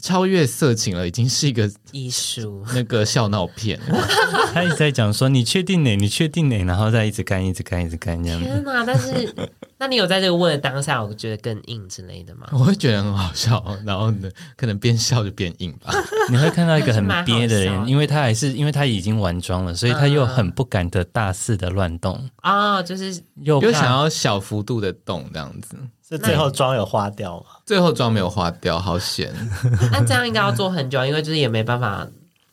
[0.03, 3.79] 超越色情了，已经是一个艺术那个笑闹片。
[4.55, 5.97] 他一直在讲说：“你确定呢？
[5.97, 8.41] 你确定呢？”然后再一直干，一直干，一直干这样。
[8.41, 8.85] 天哪！
[8.85, 9.35] 但是，
[9.79, 12.49] 那你有在这个问的当下，我觉得更硬之类的吗？
[12.53, 15.93] 我会觉得很好笑，然后呢，可能边笑就边硬吧。
[16.31, 25.77] 你会看到一个很 憋的人，因为他还是因为他已经完妆了，所以他又很不敢的大肆的乱动啊，就是又又想要小幅度的动这样子。
[26.09, 27.47] 是最后妆有花掉吗？
[27.67, 29.31] 最后妆没有花掉，好险。
[29.93, 32.07] 那这样应该要做很久，因为就是也没办法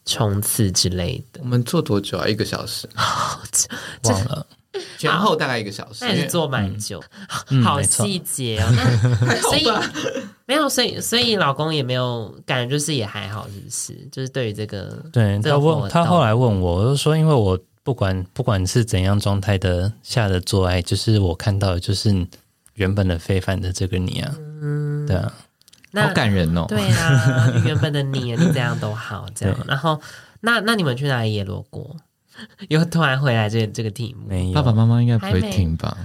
[0.05, 1.39] 冲刺之类的。
[1.43, 2.27] 我们做多久啊？
[2.27, 2.85] 一个小时？
[4.03, 4.45] 忘了，
[4.97, 6.03] 前后大概一个小时。
[6.03, 7.01] 那也是做蛮久，
[7.63, 8.67] 好细节哦。
[9.49, 9.65] 所以
[10.45, 14.07] 没有，所以所以老公也没有感觉，就是也还好，是不是？
[14.11, 22.27] 就是对于这个，对他问他后来问我，我就说，因为我不管不管是怎样状态的下的做爱，就是我看到的就是。
[22.75, 25.33] 原本的非凡的这个你啊，嗯，对啊，
[25.93, 26.65] 好感人哦。
[26.67, 29.57] 对啊，原本的你，你这样都好，这样。
[29.67, 29.99] 然后，
[30.41, 31.95] 那那你们去哪里野罗过？
[32.69, 35.95] 又突然回来这这个题目，没有，爸爸妈妈应该不会听吧？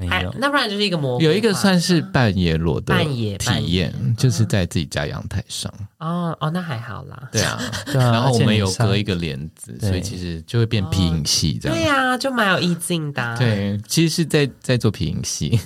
[0.00, 5.72] 没有， 那不然就是一个模，有一个算是半野裸的半野体验，就是在自己家阳台上。
[5.98, 7.28] 哦哦，那还好啦。
[7.32, 7.58] 对啊，
[7.94, 11.76] 然后我们有隔一个帘子，所以其实就会变皮影戏这样。
[11.78, 13.36] 对啊，就蛮有意境的。
[13.38, 15.58] 对，其实是在在做皮影戏，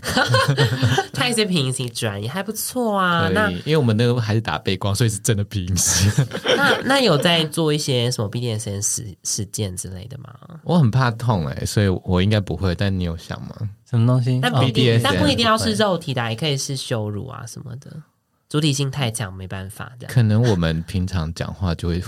[1.12, 3.28] 看一些皮影戏专业还不错啊。
[3.32, 6.08] 那因为我们那个还是打背光，所以是真的皮影戏。
[6.56, 10.34] 那那有在做一些什么 BDSM 实实践之类的吗？
[10.64, 12.74] 我很怕痛哎，所以我应该不会。
[12.74, 13.54] 但你有想吗？
[13.88, 14.38] 什么东西？
[14.42, 17.90] 但不一定，但不一定要是肉体的，也可以是羞辱啊什么的。
[18.48, 20.08] 主体性太强，没办法的。
[20.08, 22.02] 可能我们平常讲话就会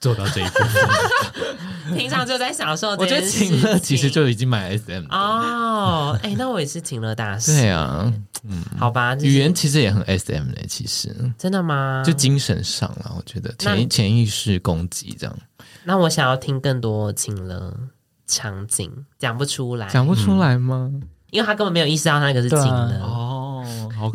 [0.00, 2.90] 做到这一步，平常就在享受。
[2.90, 6.16] 我觉得情乐其实就已经买 SM 哦。
[6.22, 7.52] 哎、欸，那我也是情乐大师。
[7.52, 8.12] 对啊，
[8.44, 12.04] 嗯，好吧，语言其实也很 SM 的，其实真的吗？
[12.06, 15.36] 就精神上了，我觉得潜潜意识攻击这样。
[15.84, 17.74] 那我想要听更多情了
[18.26, 20.90] 场景，讲不出来，讲不出来吗？
[20.92, 23.64] 嗯、因为他根本没有意识到那个是情乐、啊、哦。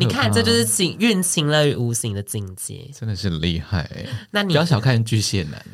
[0.00, 3.88] 你看，这就是情运情了于无形的境界，真的是厉害。
[4.32, 5.64] 那你不要小看巨蟹男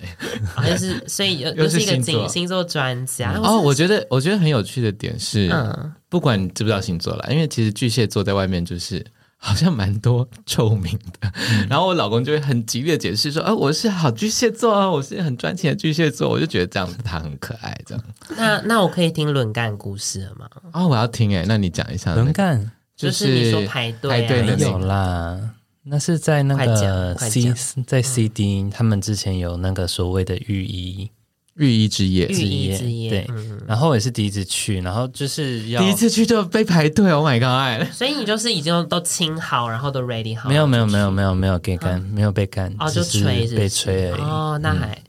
[0.57, 3.59] 哎， 就是所以 又是一个星星座专家哦。
[3.59, 9.05] 我觉得我觉得很有趣的点是，嗯，不管你知不知道星座啦，因为其实巨蟹座在外面就是。
[9.45, 18.05] 好像蛮多臭名的，嗯、然后我老公就会很极力的解释说：“啊，我是好巨蟹座啊，我是很专情的巨蟹座。”我就觉得这样子他很可爱，这样。
[18.37, 20.49] 那那我可以听轮干故事了吗？
[20.73, 25.41] 哦，我要听哎，那你讲一下轮干，就是你说排队、啊、排队的有啦，
[25.83, 27.53] 那是在那个 C
[27.85, 31.11] 在 CD，、嗯、他们之前有那个所谓的浴衣。
[31.55, 33.27] 浴衣之夜，御医之夜，对。
[33.29, 37.87] 嗯、然后也是第一次去，然后就是要第一次去就被排队，Oh my god！
[37.93, 40.49] 所以你就是已经都清好，然后都 ready 好。
[40.49, 44.21] 没有没有没有没有没有给干，嗯、没有被干，哦，就吹被吹而已。
[44.23, 45.03] 哦，那还、嗯、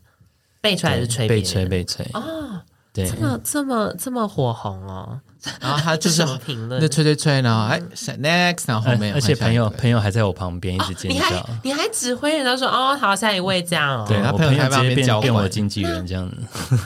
[0.62, 1.28] 被吹还是吹？
[1.28, 2.06] 被吹被吹。
[2.14, 2.60] 哦，
[2.92, 5.22] 对，这么这么这么火红哦。
[5.60, 7.82] 然后他就是评论，那吹吹吹，然后哎
[8.22, 16.30] ，next，然后后面，而且朋友朋友还在我旁边一直尖叫，你还你还指挥人家说哦，好，下一位这样哦，对他朋友还旁边变我经纪人这样。
[16.30, 16.38] 子，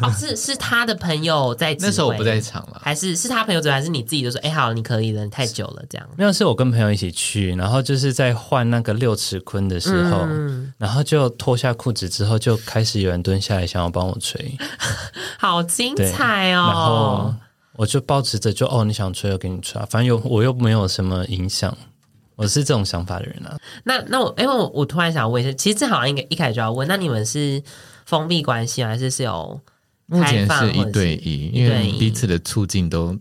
[0.02, 10.26] 哦，是是他的朋友在，那时候我不在场了，还是是他朋友，还是你自己就说哎，好，你可以了，你太久了这样，没有，是我跟朋友一起去，然后就是在换那个六尺坤的时候，
[10.78, 14.58] 然后就脱下裤子之后，就开始有人蹲下来想要帮我吹，
[15.38, 17.36] 好精彩哦，然后。
[17.77, 21.75] 我就保持着就哦，你想吹就给你吹，反正又我又没有什么影响，
[22.35, 23.57] 我是这种想法的人啊。
[23.83, 27.61] 那那我因为我我突然想问一下，其实这好像应该一开始就要问，那你们是
[28.05, 29.61] 封闭关系还是是有
[30.07, 33.15] 目前是一对一，因为彼此的促进都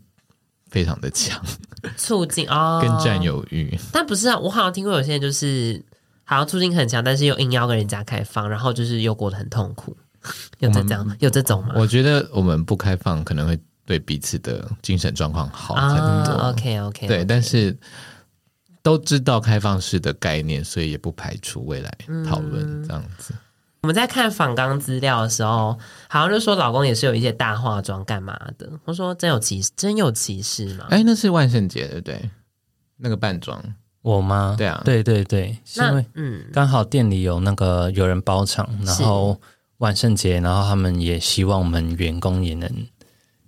[0.70, 1.38] 非常的强，
[1.98, 3.78] 促进哦，跟占有欲。
[3.92, 5.84] 但不是啊，我好像听过有些人就是
[6.24, 9.94] 好像促进很强，但是又硬要跟人家开放，然后就是又过得很痛苦。
[10.60, 11.74] 有这样有这种吗？
[11.76, 13.58] 我觉得我们不开放可能会。
[13.86, 16.32] 对彼此的精神状况好很多。
[16.32, 17.74] 啊，OK OK，对，但是
[18.82, 21.90] 都知道开放式的概念，所以也不排除未来
[22.28, 23.32] 讨论这样子。
[23.32, 23.38] 嗯，
[23.82, 28.68] 我们在看访纲资料的时候，好像就说老公也是有一些大化妆干嘛的。
[28.84, 30.86] 我说真有歧视，真有歧视吗？
[30.90, 32.30] 哎，那是万圣节对不对？
[32.96, 33.62] 那个扮装
[34.02, 34.56] 我吗？
[34.58, 39.40] 对啊，对对对，是因为嗯，刚好店里有那个有人包场，然后
[39.78, 42.68] 万圣节，然后他们也希望我们员工也能。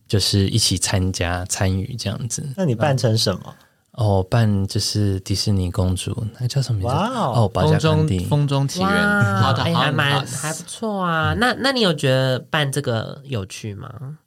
[0.08, 2.44] 就是一起参加参与这样子。
[2.56, 3.54] 那你扮成什么？
[3.92, 6.94] 哦，扮就是迪士尼公主，那叫什么名字？
[6.94, 11.34] 哇哦，风中风中奇缘，好的，还蛮还不错啊。
[11.34, 14.18] 那那你有觉得扮这个有趣吗？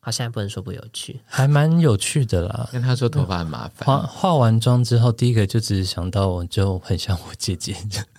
[0.00, 2.68] 好像不能说不有趣，还蛮有趣的啦。
[2.72, 7.74] 跟他说头发很麻烦，化化完妆之后，第一个就只是想到我就很像我姐姐。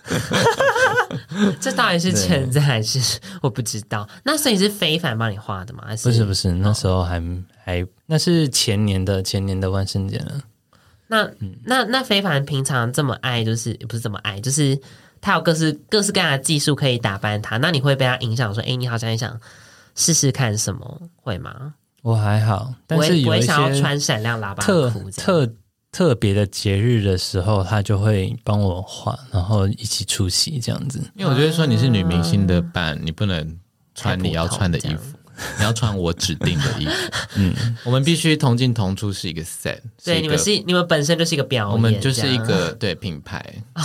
[1.60, 4.08] 这到底是存在还是我不知道？
[4.24, 5.84] 那所以是非凡帮你画的吗？
[5.86, 6.52] 还是不是不是？
[6.52, 10.40] 那时候还、哦、还那是前年的前年的万圣节了。
[11.08, 14.78] 那、嗯、那那非凡平常这么爱，就是也不是这么爱，就是
[15.20, 17.56] 他有各式各式各样的技术可以打扮他。
[17.58, 18.52] 那你会被他影响？
[18.52, 19.38] 说，哎，你好像也想
[19.94, 21.00] 试试看什么？
[21.22, 21.74] 会吗？
[22.02, 25.52] 我还好，但是有一些想要穿闪亮喇叭特特。
[25.96, 31.00] 特别的节日的时候，他就会帮我画，然后一起出席这样子。
[31.14, 33.58] 因为我觉得说你是女明星的扮，你不能
[33.94, 35.16] 穿你要穿的衣服，
[35.56, 36.92] 你要穿我指定的衣服。
[37.40, 39.80] 嗯，我们必须同进同出是一个 set。
[40.04, 43.42] 对，你们是你们本身就是一个表演，我们就是一个对品牌。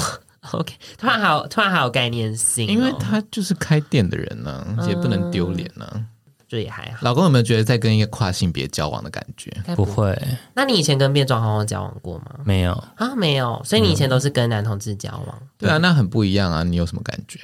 [0.52, 6.06] OK，突然还有突然还有概念性，因为他就是开店的人呢，也不能丢脸呢。
[6.52, 6.98] 这也还好。
[7.00, 9.50] 老公有没有觉得在跟一个跨性别交往的感觉？
[9.74, 10.14] 不会。
[10.54, 12.26] 那你以前跟变装皇后交往过吗？
[12.44, 13.62] 没有啊，没有。
[13.64, 15.40] 所以你以前都是跟男同志交往？
[15.40, 16.62] 嗯、对啊，那很不一样啊。
[16.62, 17.40] 你有什么感觉？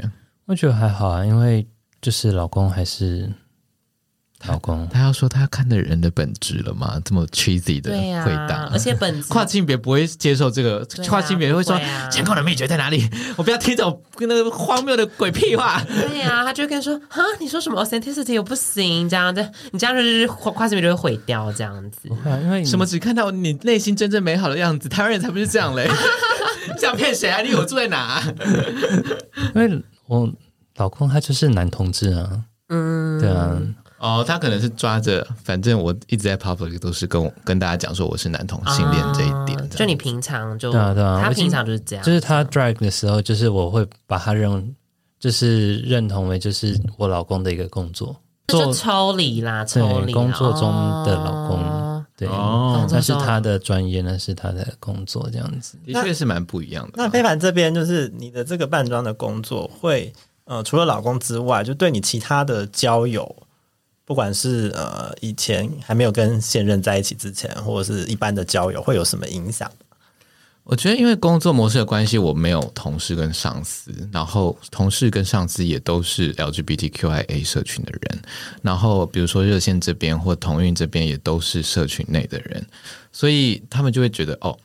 [0.45, 1.65] 我觉得还好啊，因为
[2.01, 3.31] 就是老公还是。
[4.45, 7.01] 老公，他要说他看的人的本质了吗？
[7.03, 11.75] 这么 cheesy 的回答，啊、而且本跨性别不会接受这个，啊、跨性别会说
[12.11, 13.09] 成功的秘诀在哪里？
[13.35, 15.81] 我不要听这种跟那个荒谬的鬼屁话。
[15.83, 22.07] 对呀、啊，他就跟你说啊，你说什么 authenticity 又不行，这样的，你这样就是跨跨性别就会毁掉这样子。
[22.43, 25.89] 因为什么只看到你内心真正美好的样子，台湾人才不是这样嘞！
[26.73, 27.41] 你想骗谁啊？
[27.41, 28.23] 你以为我住在哪、啊？
[29.55, 30.31] 因为我
[30.75, 33.59] 老公他就是男同志啊，嗯，对啊。
[33.99, 44.75] 哦，他可能是抓着，反正我一直在 public 都是跟我跟大家讲说我是男同性恋这一点，就你平常就对啊对啊，他平常就是这样，就是他 drag 的时候，就是我会把他认，
[45.19, 48.15] 就是认同为就是我老公的一个工作，
[48.49, 50.61] 就抽离啦，抽离工作中
[51.03, 55.75] 的老公，对，那是他的专业，那是他的工作，这样子。
[55.83, 56.93] 的确是蛮不一样的。
[56.97, 60.13] 那非凡这边就是你的这个扮装的工作会，
[60.45, 63.35] 呃，除了老公之外，就对你其他的交友。
[64.07, 69.69] 不管是呃以前还没有跟现任在一起之前，或者是一般的交友，会有什么影响？
[70.63, 78.21] 我觉得因为工作模式的关系，我没有同事跟上司，然后同事跟上司也都是 LGBTQIA 社群的人，
[78.61, 82.65] 然后比如说热线这边或同运这边也都是社群内的人，
[83.11, 84.57] 所以他们就会觉得哦，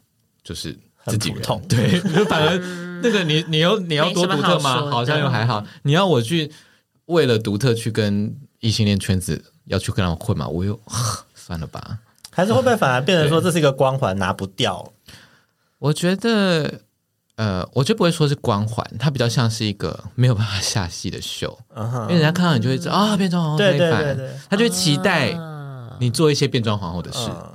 [0.44, 0.76] 就是
[1.06, 2.58] 自己人，对， 反而
[3.02, 4.88] 那个你你要你要多独特吗？
[4.90, 6.50] 好像又还好，你要我去
[7.06, 8.36] 为了独特去跟。
[8.62, 10.46] 异性恋圈子要去跟他们混嘛？
[10.46, 10.80] 我又
[11.34, 11.98] 算了吧，
[12.30, 14.92] 还是会不会反而变成说这是一个光环拿不掉？
[15.80, 16.82] 我觉得，
[17.34, 24.16] 呃，我就不会说是光环，它比较像是一个没有办法下戏的秀，嗯、因为人家看到你就会知道啊，变装皇后非凡，
[24.48, 25.36] 他就会期待
[25.98, 27.18] 你做一些变装皇后的事。
[27.28, 27.51] 嗯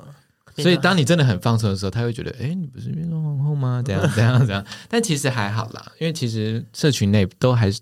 [0.64, 3.82] 所以，当你真的很放松的时候，他会觉得，哎，你不是变装皇后吗？
[3.86, 4.66] 怎 样，怎样，怎样。
[4.90, 7.80] 但其实还好啦，因为其实社群内都还是，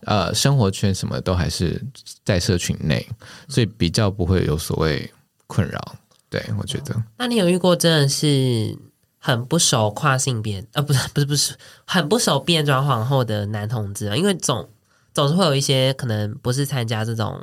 [0.00, 1.82] 呃，生活圈什么都还是
[2.24, 3.06] 在社群内，
[3.48, 5.10] 所以比较不会有所谓
[5.46, 5.96] 困扰。
[6.28, 6.94] 对，我觉得。
[7.16, 8.76] 那你有遇过真的是
[9.18, 11.54] 很不熟跨性别，呃，不是，不是，不是，
[11.86, 14.14] 很不熟变装皇后的男同志啊？
[14.16, 14.68] 因为总
[15.14, 17.42] 总是会有一些可能不是参加这种。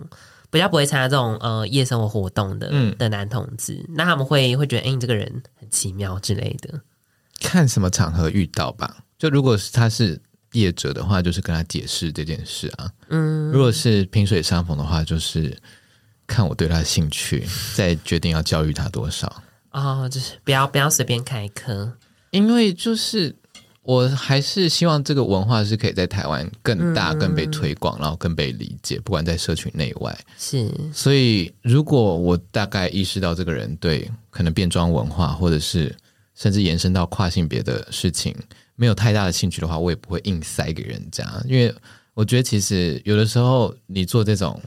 [0.56, 6.80] 比较不会参加这种呃夜生活活动的、嗯、的男同志，那他们会会觉得，哎，你这个人很奇妙之类的。
[7.41, 9.03] 看什么场合遇到吧。
[9.20, 10.18] 就如果是他是
[10.53, 12.89] 业者的话，就是跟他解释这件事啊。
[13.10, 15.53] 嗯，如果是萍水相逢的话，就是
[16.26, 17.45] 看我对他的兴趣，
[17.76, 19.43] 再决定要教育他多少。
[19.72, 21.91] 哦，就是不要不要随便开课，
[22.32, 23.36] 因为就是。
[23.86, 30.17] 我还是希望这个文化是可以在台湾更大、更被推广，然后更被理解，不管在社群内外。
[30.38, 35.95] 是，所以如果我大概意识到这个人对可能变装文化，或者是
[36.33, 38.36] 甚至延伸到跨性别的事情
[38.75, 41.73] 没有太大的兴趣的话，我也不会硬塞给人家，因为
[42.15, 44.59] 我觉得其实有的时候你做这种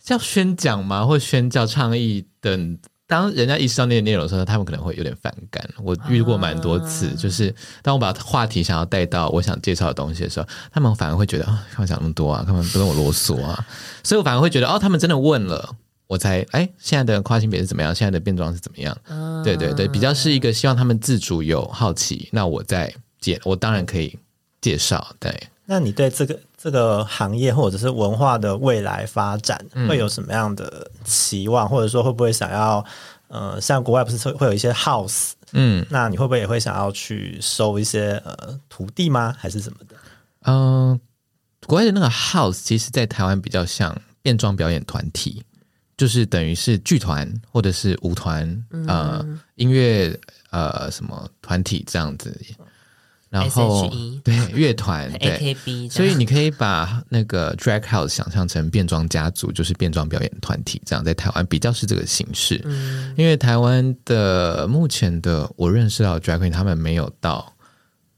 [0.00, 2.78] 叫宣讲吗，或宣教倡议等。
[3.12, 5.62] 当人家意识到那个内容的时候，他们可能会有点反感。
[5.82, 13.66] 我遇过蛮多次，啊、就是当我把话题想要带到我想介绍的东西的时候，他们反而会觉得啊，干嘛讲那么多啊，干嘛不跟我啰嗦啊？
[14.02, 17.94] 所以我反而会觉得哦，他们真的问了，我才哎，现在的跨性别是怎么样？
[17.94, 18.96] 现在的变装是怎么样？
[19.06, 22.90] 啊、对对对，比较是一个希望他们自主有好奇，那我再
[23.20, 24.18] 介，我当然可以
[24.62, 25.14] 介绍。
[25.20, 29.58] 对，那你对这个这个行业或者是文化的未来发展
[29.88, 32.84] 会有什么样的期望，嗯、或者说会不会想要？
[33.28, 39.34] 呃，像国外不是会有一些 house，嗯，那你会不会也会想要去收一些呃徒弟吗？
[39.38, 39.96] 还是什么的？
[40.42, 41.00] 嗯、呃，
[41.66, 45.42] 国外的那个 house，其实在台湾比较像变装表演团体，
[45.96, 50.14] 就是等于是剧团或者是舞团，呃，音乐
[50.50, 52.38] 呃什么团体这样子。
[53.32, 53.90] 然后
[54.22, 62.60] 对乐团，对，AKB，所以你可以把那个 drag house 想象成变装家族，就是变装表演团体，这样在台湾比较是这个形式。
[62.66, 67.50] 嗯，因为台湾的目前的我认识到 drag queen，他们没有到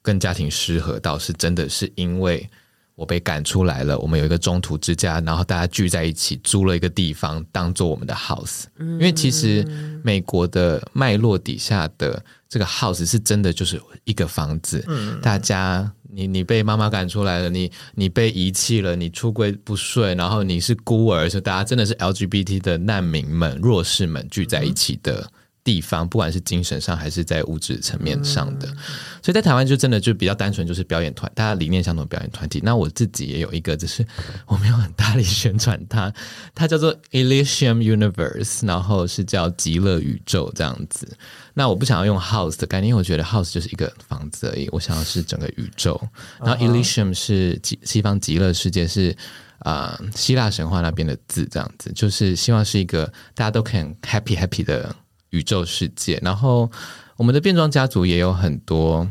[0.02, 2.50] 跟家庭失和，到是真的是因为
[2.95, 8.64] 我被赶出来了，我们有一个中途之家，然后大家聚在一起租了一个地方当做我们的 house。
[8.78, 9.66] 因为其实
[10.03, 12.22] 美国的脉络底下的。
[12.47, 25.14] 这个 house 是真的就是一个房子，嗯、大家你你被妈妈赶出来了，你你被遗弃了，你出柜不顺，然后你是孤儿，所以大家真的是 LGBT 的难民们、弱势们聚在一起的。
[25.20, 25.30] 嗯
[25.64, 28.76] 地方，不管是精神上还是在物质层面上的，嗯、
[29.22, 32.60] 所以在台湾就真的就比较单纯，就是表演团，大家理念相同的表演团体。
[32.62, 34.06] 那我自己也有一个，只是
[34.46, 36.12] 我没有很大力宣传它，
[36.54, 41.16] 它叫做 Elysium Universe，然后是叫极乐宇宙这样子。
[41.54, 45.98] 那我不想要用 house 的概念，因为我觉得 house 就是一个房子而已，我想要是整个宇宙。
[46.40, 49.16] 然后 Elysium 是极西方极乐世界，是
[49.60, 54.94] 啊、呃、希腊神话那边的字，这样子就是希望是一个大家都可以 happy happy 的。
[55.35, 56.70] 宇宙世界，然后
[57.16, 59.07] 我们的变装家族也有很多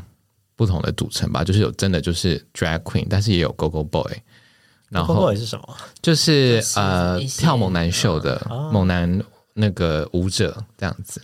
[0.56, 4.10] 不同的组成吧，就是有真的就是 drag queen，但是也有 go go boy。
[4.90, 5.78] 然后 go go boy 是什么？
[6.02, 9.22] 就是，就是呃跳猛男秀的猛男
[9.54, 11.22] 那个舞者这样子。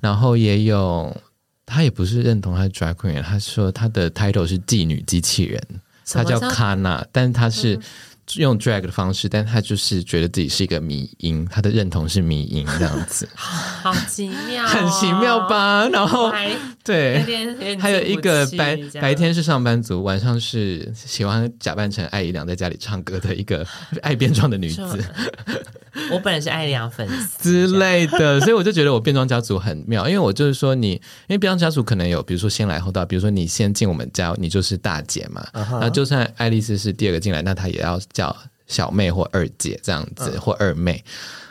[0.00, 1.16] 然后也有
[1.64, 5.62] 他也不是认同他是 drag queen，他说他的 title 是妓女机器人，
[6.12, 7.80] 他叫 Kana，但是他是
[8.34, 15.88] 用 drag 的方式，但他就是觉得自己是一个迷音，他的认同是迷音这样子， 好奇妙、哦，很奇妙吧？
[15.88, 16.32] 然后
[16.84, 17.20] 对，
[17.78, 23.66] 还有一个白白天是上班族，晚上是喜欢假扮成艾姨娘在家里唱歌的一个
[24.02, 25.04] 爱变装的女子。
[26.12, 35.90] 我本来是艾怡良粉丝之类的，所以我就觉得我变装家族很妙，因为我就是说你，因为变装家族可能有，比如说先来后到，比如说你先进我们家，你就是大姐嘛，那、uh huh.
[35.90, 38.00] 就算爱丽丝是第二个进来，那她也要。
[38.12, 38.34] 叫
[38.66, 41.04] 小妹或二姐这样子，嗯、或二妹，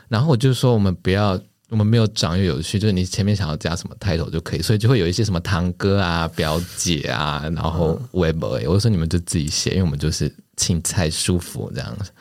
[0.08, 1.40] 然后我就说我们不要，
[1.70, 12.12] 我们没有长幼有序，就是你前面想要加什么 title 就可以，所以就会有一些什么堂哥啊、表姐啊，然后 web，我就说你们就自己写，因为我们就是青菜舒服这样子。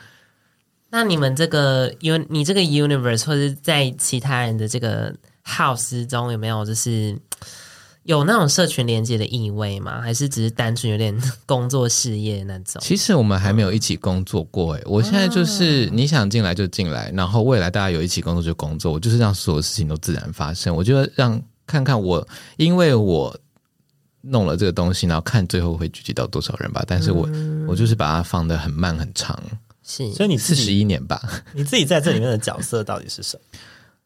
[0.95, 5.13] 那你们这个 un，你这个 universe 或者在其他人的这个
[5.45, 7.19] house 中有没有就是？
[8.03, 9.99] 有那种社群连接的意味吗？
[9.99, 12.79] 还是只是单纯有点工作事业那种？
[12.79, 20.75] 其实我们还没有一起工作过诶，我现在就是你想进来就进来，然后未来大家有一起工作就工作，我就是让所有事情都自然发生。
[20.75, 22.25] 我就让看看我，
[22.57, 23.35] 因为我
[24.21, 26.83] 弄了这个东西，然后看最后会聚集到多少人吧。
[26.87, 29.35] 但是我、嗯、我就是把它放的很慢很长，
[29.85, 31.21] 是，所以你四十一年吧。
[31.53, 33.59] 你自己在这里面的角色到底是什么？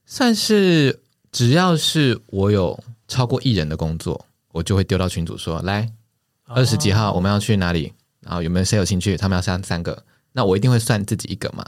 [0.05, 0.99] 算是
[1.31, 2.83] 只要是我有。
[3.09, 5.91] 超过一人的工作，我就会丢到群组说：“来，
[6.45, 7.91] 二十几号我们要去哪里？
[8.19, 9.17] 然后有没有谁有兴趣？
[9.17, 11.65] 他们要三三个，那我一定会算自己一个嘛。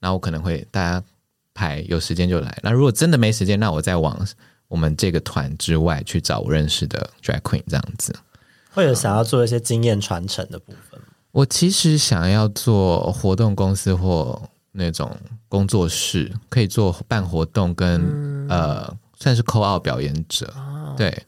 [0.00, 1.04] 然后我可能会大家
[1.52, 2.58] 排有时间就来。
[2.62, 4.18] 那如果真的没时间，那我再往
[4.66, 8.16] 我们这个团之外去找我认识的 drag queen 这样子。
[8.70, 10.98] 会有想要做一些经验传承的部分。
[11.32, 15.16] 我其实想要做活动公司或那种
[15.48, 20.52] 工作室，可以做办活动跟、嗯、呃，算是 call out 表演者。”
[20.96, 21.24] 对，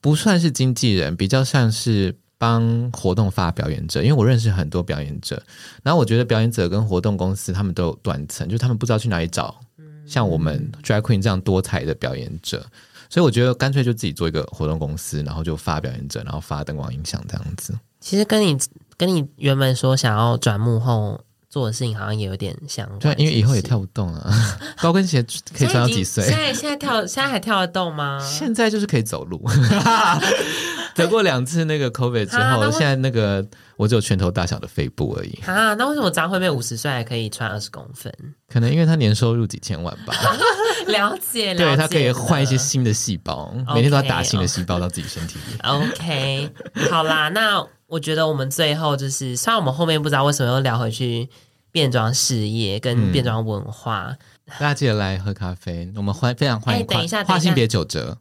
[0.00, 4.02] 不算是经纪人，比较像是帮活动发表演者。
[4.02, 5.42] 因为我认识很多表演者，
[5.82, 9.60] 然后我觉得表演者跟活动公司他们都有断层，就是他们不知道去哪里找
[10.06, 12.64] 像我们 Drag Queen 这样多彩的表演者，
[13.10, 17.78] 所以我觉得干脆就自己做一个活动公司，然后就发表演者，然后发灯光音响这样子。
[18.00, 18.56] 其实跟你
[19.00, 21.18] 跟你原本说想要转幕后。
[21.52, 24.32] 做的事情好像也有点像，对，因为以后也跳不动了。
[24.80, 25.20] 高跟鞋
[25.52, 26.22] 可以穿到几岁？
[26.22, 28.20] 现在现在跳，现在还跳得动吗？
[28.24, 29.42] 现在就是可以走路。
[30.96, 35.38] 得过两次那个 COVID 之后，啊、现在那个我只有拳头大小的肺部而已。
[35.46, 38.12] 啊，那为什么张惠妹五十岁还可以穿二十公分？
[38.48, 40.14] 可能因为她年收入几千万吧。
[40.88, 41.64] 了解，了解。
[41.64, 45.58] 对，她可以换一些新的细胞每天都要打新的细胞到自己身体里。
[45.62, 46.52] OK，
[46.90, 47.66] 好啦，那。
[47.90, 51.28] 我觉得我们最后就是，虽然我们后面不知道为什么又聊回去
[51.72, 54.14] 变装事业跟变装文化，
[54.46, 56.86] 大家记得来喝咖啡，我们欢非常欢迎。
[56.86, 58.16] 等一下，跨性别九折，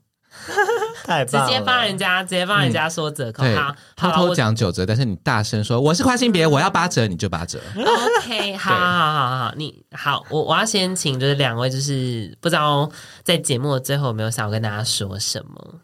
[1.09, 1.47] 太棒了！
[1.47, 7.59] 直接帮人家，直接帮人家说折扣，好，偷偷讲九折，但是你大声说我是花心别，我要八折，你就八折。
[7.75, 12.89] OK， 好好好好，你好，我我要先请就是两位，就是不知道
[13.23, 15.79] 在节目的最后有没有想要跟大家说什么？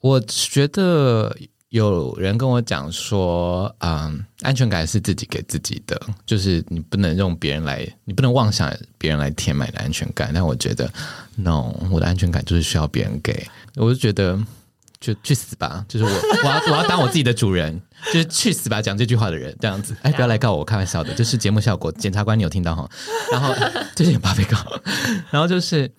[0.00, 1.36] 我觉得。
[1.70, 8.68] 有人跟我讲说，嗯，安全感是自己给自己的，就是你不能用别人来，你不能妄想
[8.98, 10.32] 别人来填满你的安全感。
[10.34, 10.90] 但我觉得
[11.36, 13.46] ，no，我的安全感就是需要别人给。
[13.76, 14.36] 我就觉得，
[15.00, 15.84] 就去死吧！
[15.88, 16.10] 就是我，
[16.44, 17.80] 我要，我要当我自己的主人，
[18.12, 18.82] 就是去死吧！
[18.82, 21.90] 讲这句话的人这样子，哎，不要来告我，我开玩笑的，这是节目效果。
[21.92, 22.88] 检察官，你有听到哈？
[23.32, 23.54] 然后
[23.96, 24.56] 最近有怕被告，
[25.30, 25.90] 然后就是。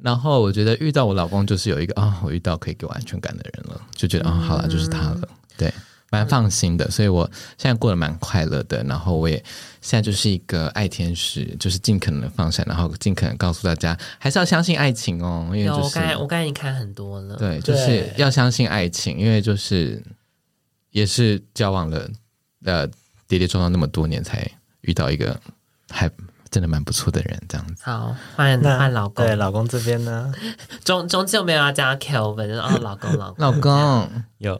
[0.00, 5.74] 然后我觉得遇到我老公就是有一个啊、我遇到可以给我安全感的人了，就觉得啊、好了，就是他了，对，
[6.10, 8.82] 蛮放心的，所以我现在过得蛮快乐的。
[8.84, 9.36] 然后我也
[9.80, 20.02] 现在就是一个爱天使，就是尽可能的放下，然后尽可能告诉大家还是要相信爱情哦，因为就是我刚才我刚才已经看很多了，对，就是要相信爱情，因为就是
[20.90, 22.08] 也是交往了
[22.64, 22.86] 呃
[23.26, 24.50] 跌跌撞撞那么多年才
[24.82, 25.38] 遇到一个
[25.90, 26.10] 还。
[26.50, 27.82] 真的蛮不错的人，这样子。
[27.84, 29.22] 好，欢迎换老公。
[29.22, 30.32] 对，老公这边呢，
[30.82, 34.58] 终终究没有要加 Kelvin 哦，老公，老公，老公有。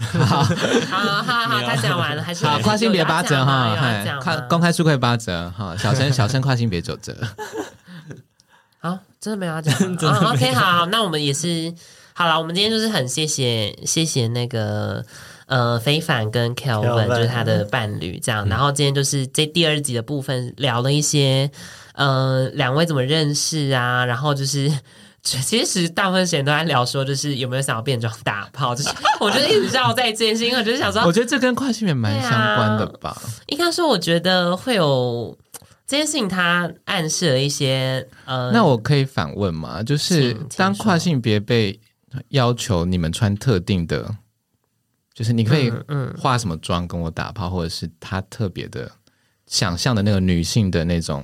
[0.00, 3.76] 好好好好，他讲完了，还是好跨性别八折哈，
[4.22, 7.14] 快公开书柜八折哈，小生 小生跨性别九折。
[8.80, 9.74] 好，真的没有要讲。
[10.32, 11.72] OK，好好，那我们也是
[12.14, 15.04] 好了，我们今天就是很谢谢谢谢那个。
[15.50, 18.46] 呃，非凡跟 Kelvin 就是他的伴侣，这样。
[18.46, 21.50] 嗯、然后今天就是这第二集的部分，聊了一些，
[21.94, 24.04] 呃，两位怎么认识啊？
[24.04, 24.72] 然后就是，
[25.42, 28.74] 其实大部分时间都在聊说，就是有没有想要变装打炮？
[28.74, 28.90] 就是
[29.20, 33.16] 我觉得一直绕在这件事情，我就是想说，我觉得这跟跨性别蛮相关的吧。
[33.48, 35.36] 应该说，我觉得会有
[35.86, 38.06] 这件事情，它暗示了一些。
[38.24, 39.82] 呃，那我可以反问吗？
[39.82, 41.78] 就是当跨性别被
[42.28, 44.16] 要求你们穿特定的。
[45.12, 45.70] 就是你可以
[46.16, 48.90] 化什么妆跟我打炮，嗯嗯、或者是他特别的
[49.46, 51.22] 想象的那个女性的那种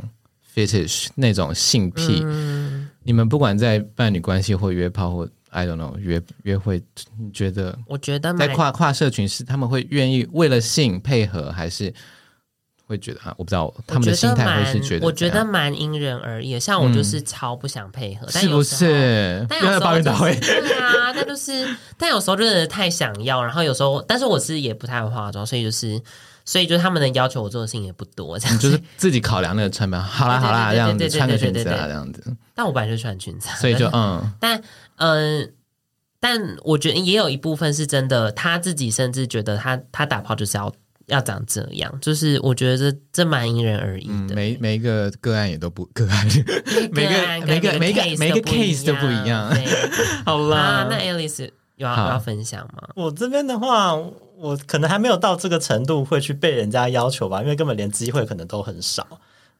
[0.56, 6.82] fetish 那种性癖，嗯、你们不管在伴侣关系或约炮或 I don't know 约约会，
[7.18, 7.78] 你觉得？
[7.86, 11.92] 我觉得在跨跨社群是他们会愿意为了性配合，还是
[12.86, 13.34] 会觉得啊？
[13.36, 16.58] 我不知道他们的心态会是觉得，我觉得蛮因人而异。
[16.58, 19.46] 像我就是超不想配合，嗯、但是不是？
[19.50, 26.00] 但有时候就是对啊，但就是但有时候就是太想要，然后有时候，但是我是也不太会化妆，所以就是。
[26.48, 28.70] 所以，就他们的要求，我做的事情也不多，这样子。
[28.70, 30.00] 就是自己考量那个成本。
[30.00, 32.22] 好啦，好啦，这样子穿个裙子啊，这样子。
[32.54, 34.32] 但我本来就穿裙子，所以就 嗯。
[34.38, 34.62] 但
[34.94, 35.52] 嗯，
[36.20, 40.72] 但我觉得也有一部分是真的，他自己甚至觉得他他打炮就是要
[41.06, 44.34] 要长这样，就是我觉得这这蛮因人而异的。
[44.36, 46.24] 每每一个个案也都不个案，
[46.92, 47.10] 每个
[47.44, 49.52] 每个每个每个 case 都不一样。
[50.24, 52.88] 好啦，那 Alice 有要要分享吗？
[52.94, 53.98] 我这边的话。
[54.38, 59.06] 我可能还没有到这个程度会去被人家要求吧，因为根本连机会可能都很少，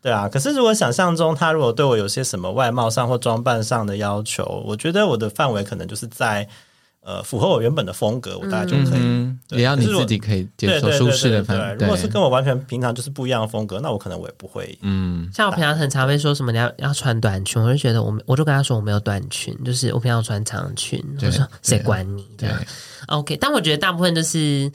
[0.02, 0.28] 对啊。
[0.28, 6.48] 可是如果想象中他如果对我有些什么外貌上或装扮上的要求，我觉得我的范围可能就是在
[7.06, 9.00] 呃符合我原本的风格，我大概就可以。
[9.00, 11.76] 嗯、也要你自己可以接受舒适的范围。
[11.78, 14.76] 如果是跟我完全平常就是不一样的风格，那我可能我也不会。
[14.82, 21.00] 嗯，像我平常很常被说什么你要要穿短裙，我就觉得我我就跟他说我没有短裙，就是我平常穿长裙。
[21.16, 22.60] 对我说谁管你这样
[23.06, 24.68] ？OK，但我觉得大部分就是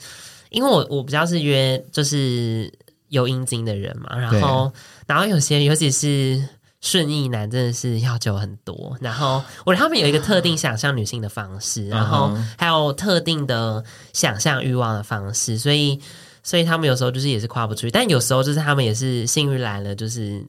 [0.48, 2.72] 因为我我比较是约就是
[3.08, 4.72] 有阴茎的人嘛，然后
[5.06, 6.42] 然后有些尤其是
[6.82, 15.98] 顺义男真的是要求很多，然后我他们有一个特定想象女性的方式，然后还有特定的想象欲望的方式，所以
[16.42, 20.44] 所以他们有时候就是也是跨不出去，但有时候就是他们也是幸运来了，就是。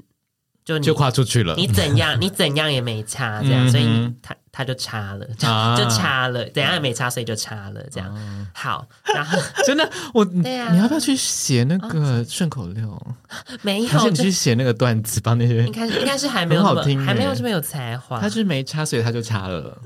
[0.66, 8.48] 就就跨出去了，你怎样 你怎样也没差，这样，所以他他就差了，就差了，怎样也没差，所以就差了，这样。
[8.54, 9.38] 好，然后
[9.68, 13.16] 真的，我对呀，你要不要去写那个顺口溜？
[13.62, 15.66] 没有，还是你去写那个段子，帮那些？
[15.66, 18.20] 应该应该是还没有好听，还没有这么有才华。
[18.20, 19.78] 他是没差，所以他就差了，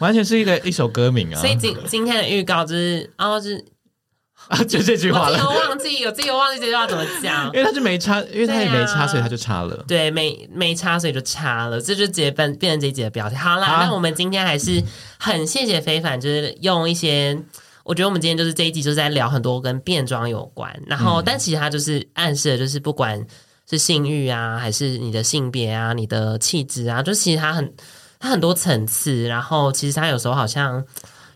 [0.00, 1.38] 完全是一个一首歌名啊。
[1.38, 3.64] 所以今今天的预告就是，哦，是。
[4.48, 5.38] 啊，就这句话了。
[5.44, 7.46] 我忘记，我自己忘记这句话怎么讲。
[7.46, 9.84] 因为他就没插，因为他也没插，啊、所以他就插了。
[9.88, 11.80] 对，没没插，所以就插了。
[11.80, 13.34] 这就直接变变成这一集的标题。
[13.34, 14.80] 好啦，啊、那我们今天还是
[15.18, 17.36] 很谢谢非凡，就是用一些，
[17.82, 20.80] 我觉得我们今天就是这一集就是在聊很多跟变装有关。
[20.86, 23.26] 然后，嗯、但其实他就是暗示的，就是不管
[23.68, 27.74] 是性欲啊，还是你的性别啊，你的气质啊，就其实他很
[28.20, 29.24] 他很多层次。
[29.24, 30.84] 然后，其实他有时候好像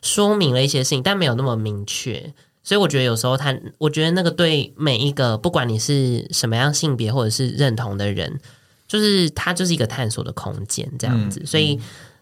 [0.00, 2.32] 说明了一些事情，但没有那么明确。
[2.70, 8.38] 所以我觉得有时候他，我觉得那个对每一个不管你是什么样性别或者是认同的人，
[8.86, 11.40] 就是他就是一个探索的空间这样子。
[11.40, 11.80] 嗯、所以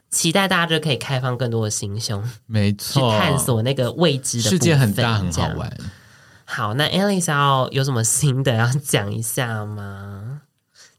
[0.09, 5.71] 期待大家就可以开放更多的心胸，没错，去探索那个未知的世界很大很好玩。
[6.47, 10.28] 好，那 Alice 要有什么新的要讲一下吗？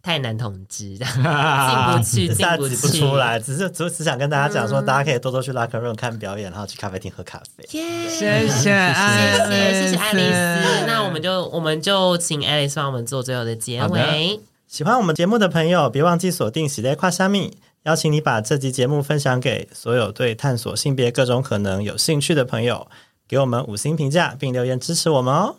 [0.01, 3.39] 太难统治， 进不去， 进不去，不出来。
[3.39, 7.65] 只是只只想跟大家讲说，大家可以多多去 Locker Room 看表演，然后去咖啡厅喝咖啡。
[7.67, 10.85] 谢谢，谢谢，谢谢爱丽丝。
[10.87, 14.39] 那我们就我们就请爱丽丝帮我们做最后的结尾。
[14.67, 22.87] 喜欢我们节目的朋友，别忘记锁定喜类跨虾米，邀请你把这集节目分享给所有对探索性别各种可能有兴趣的朋友，
[23.27, 25.55] 给我们五星评价，并留言支持我们哦。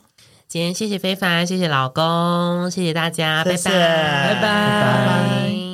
[0.51, 4.40] 今天谢谢非凡，谢谢老公，谢谢大家，谢谢，拜拜，拜拜。
[4.42, 5.69] 拜拜。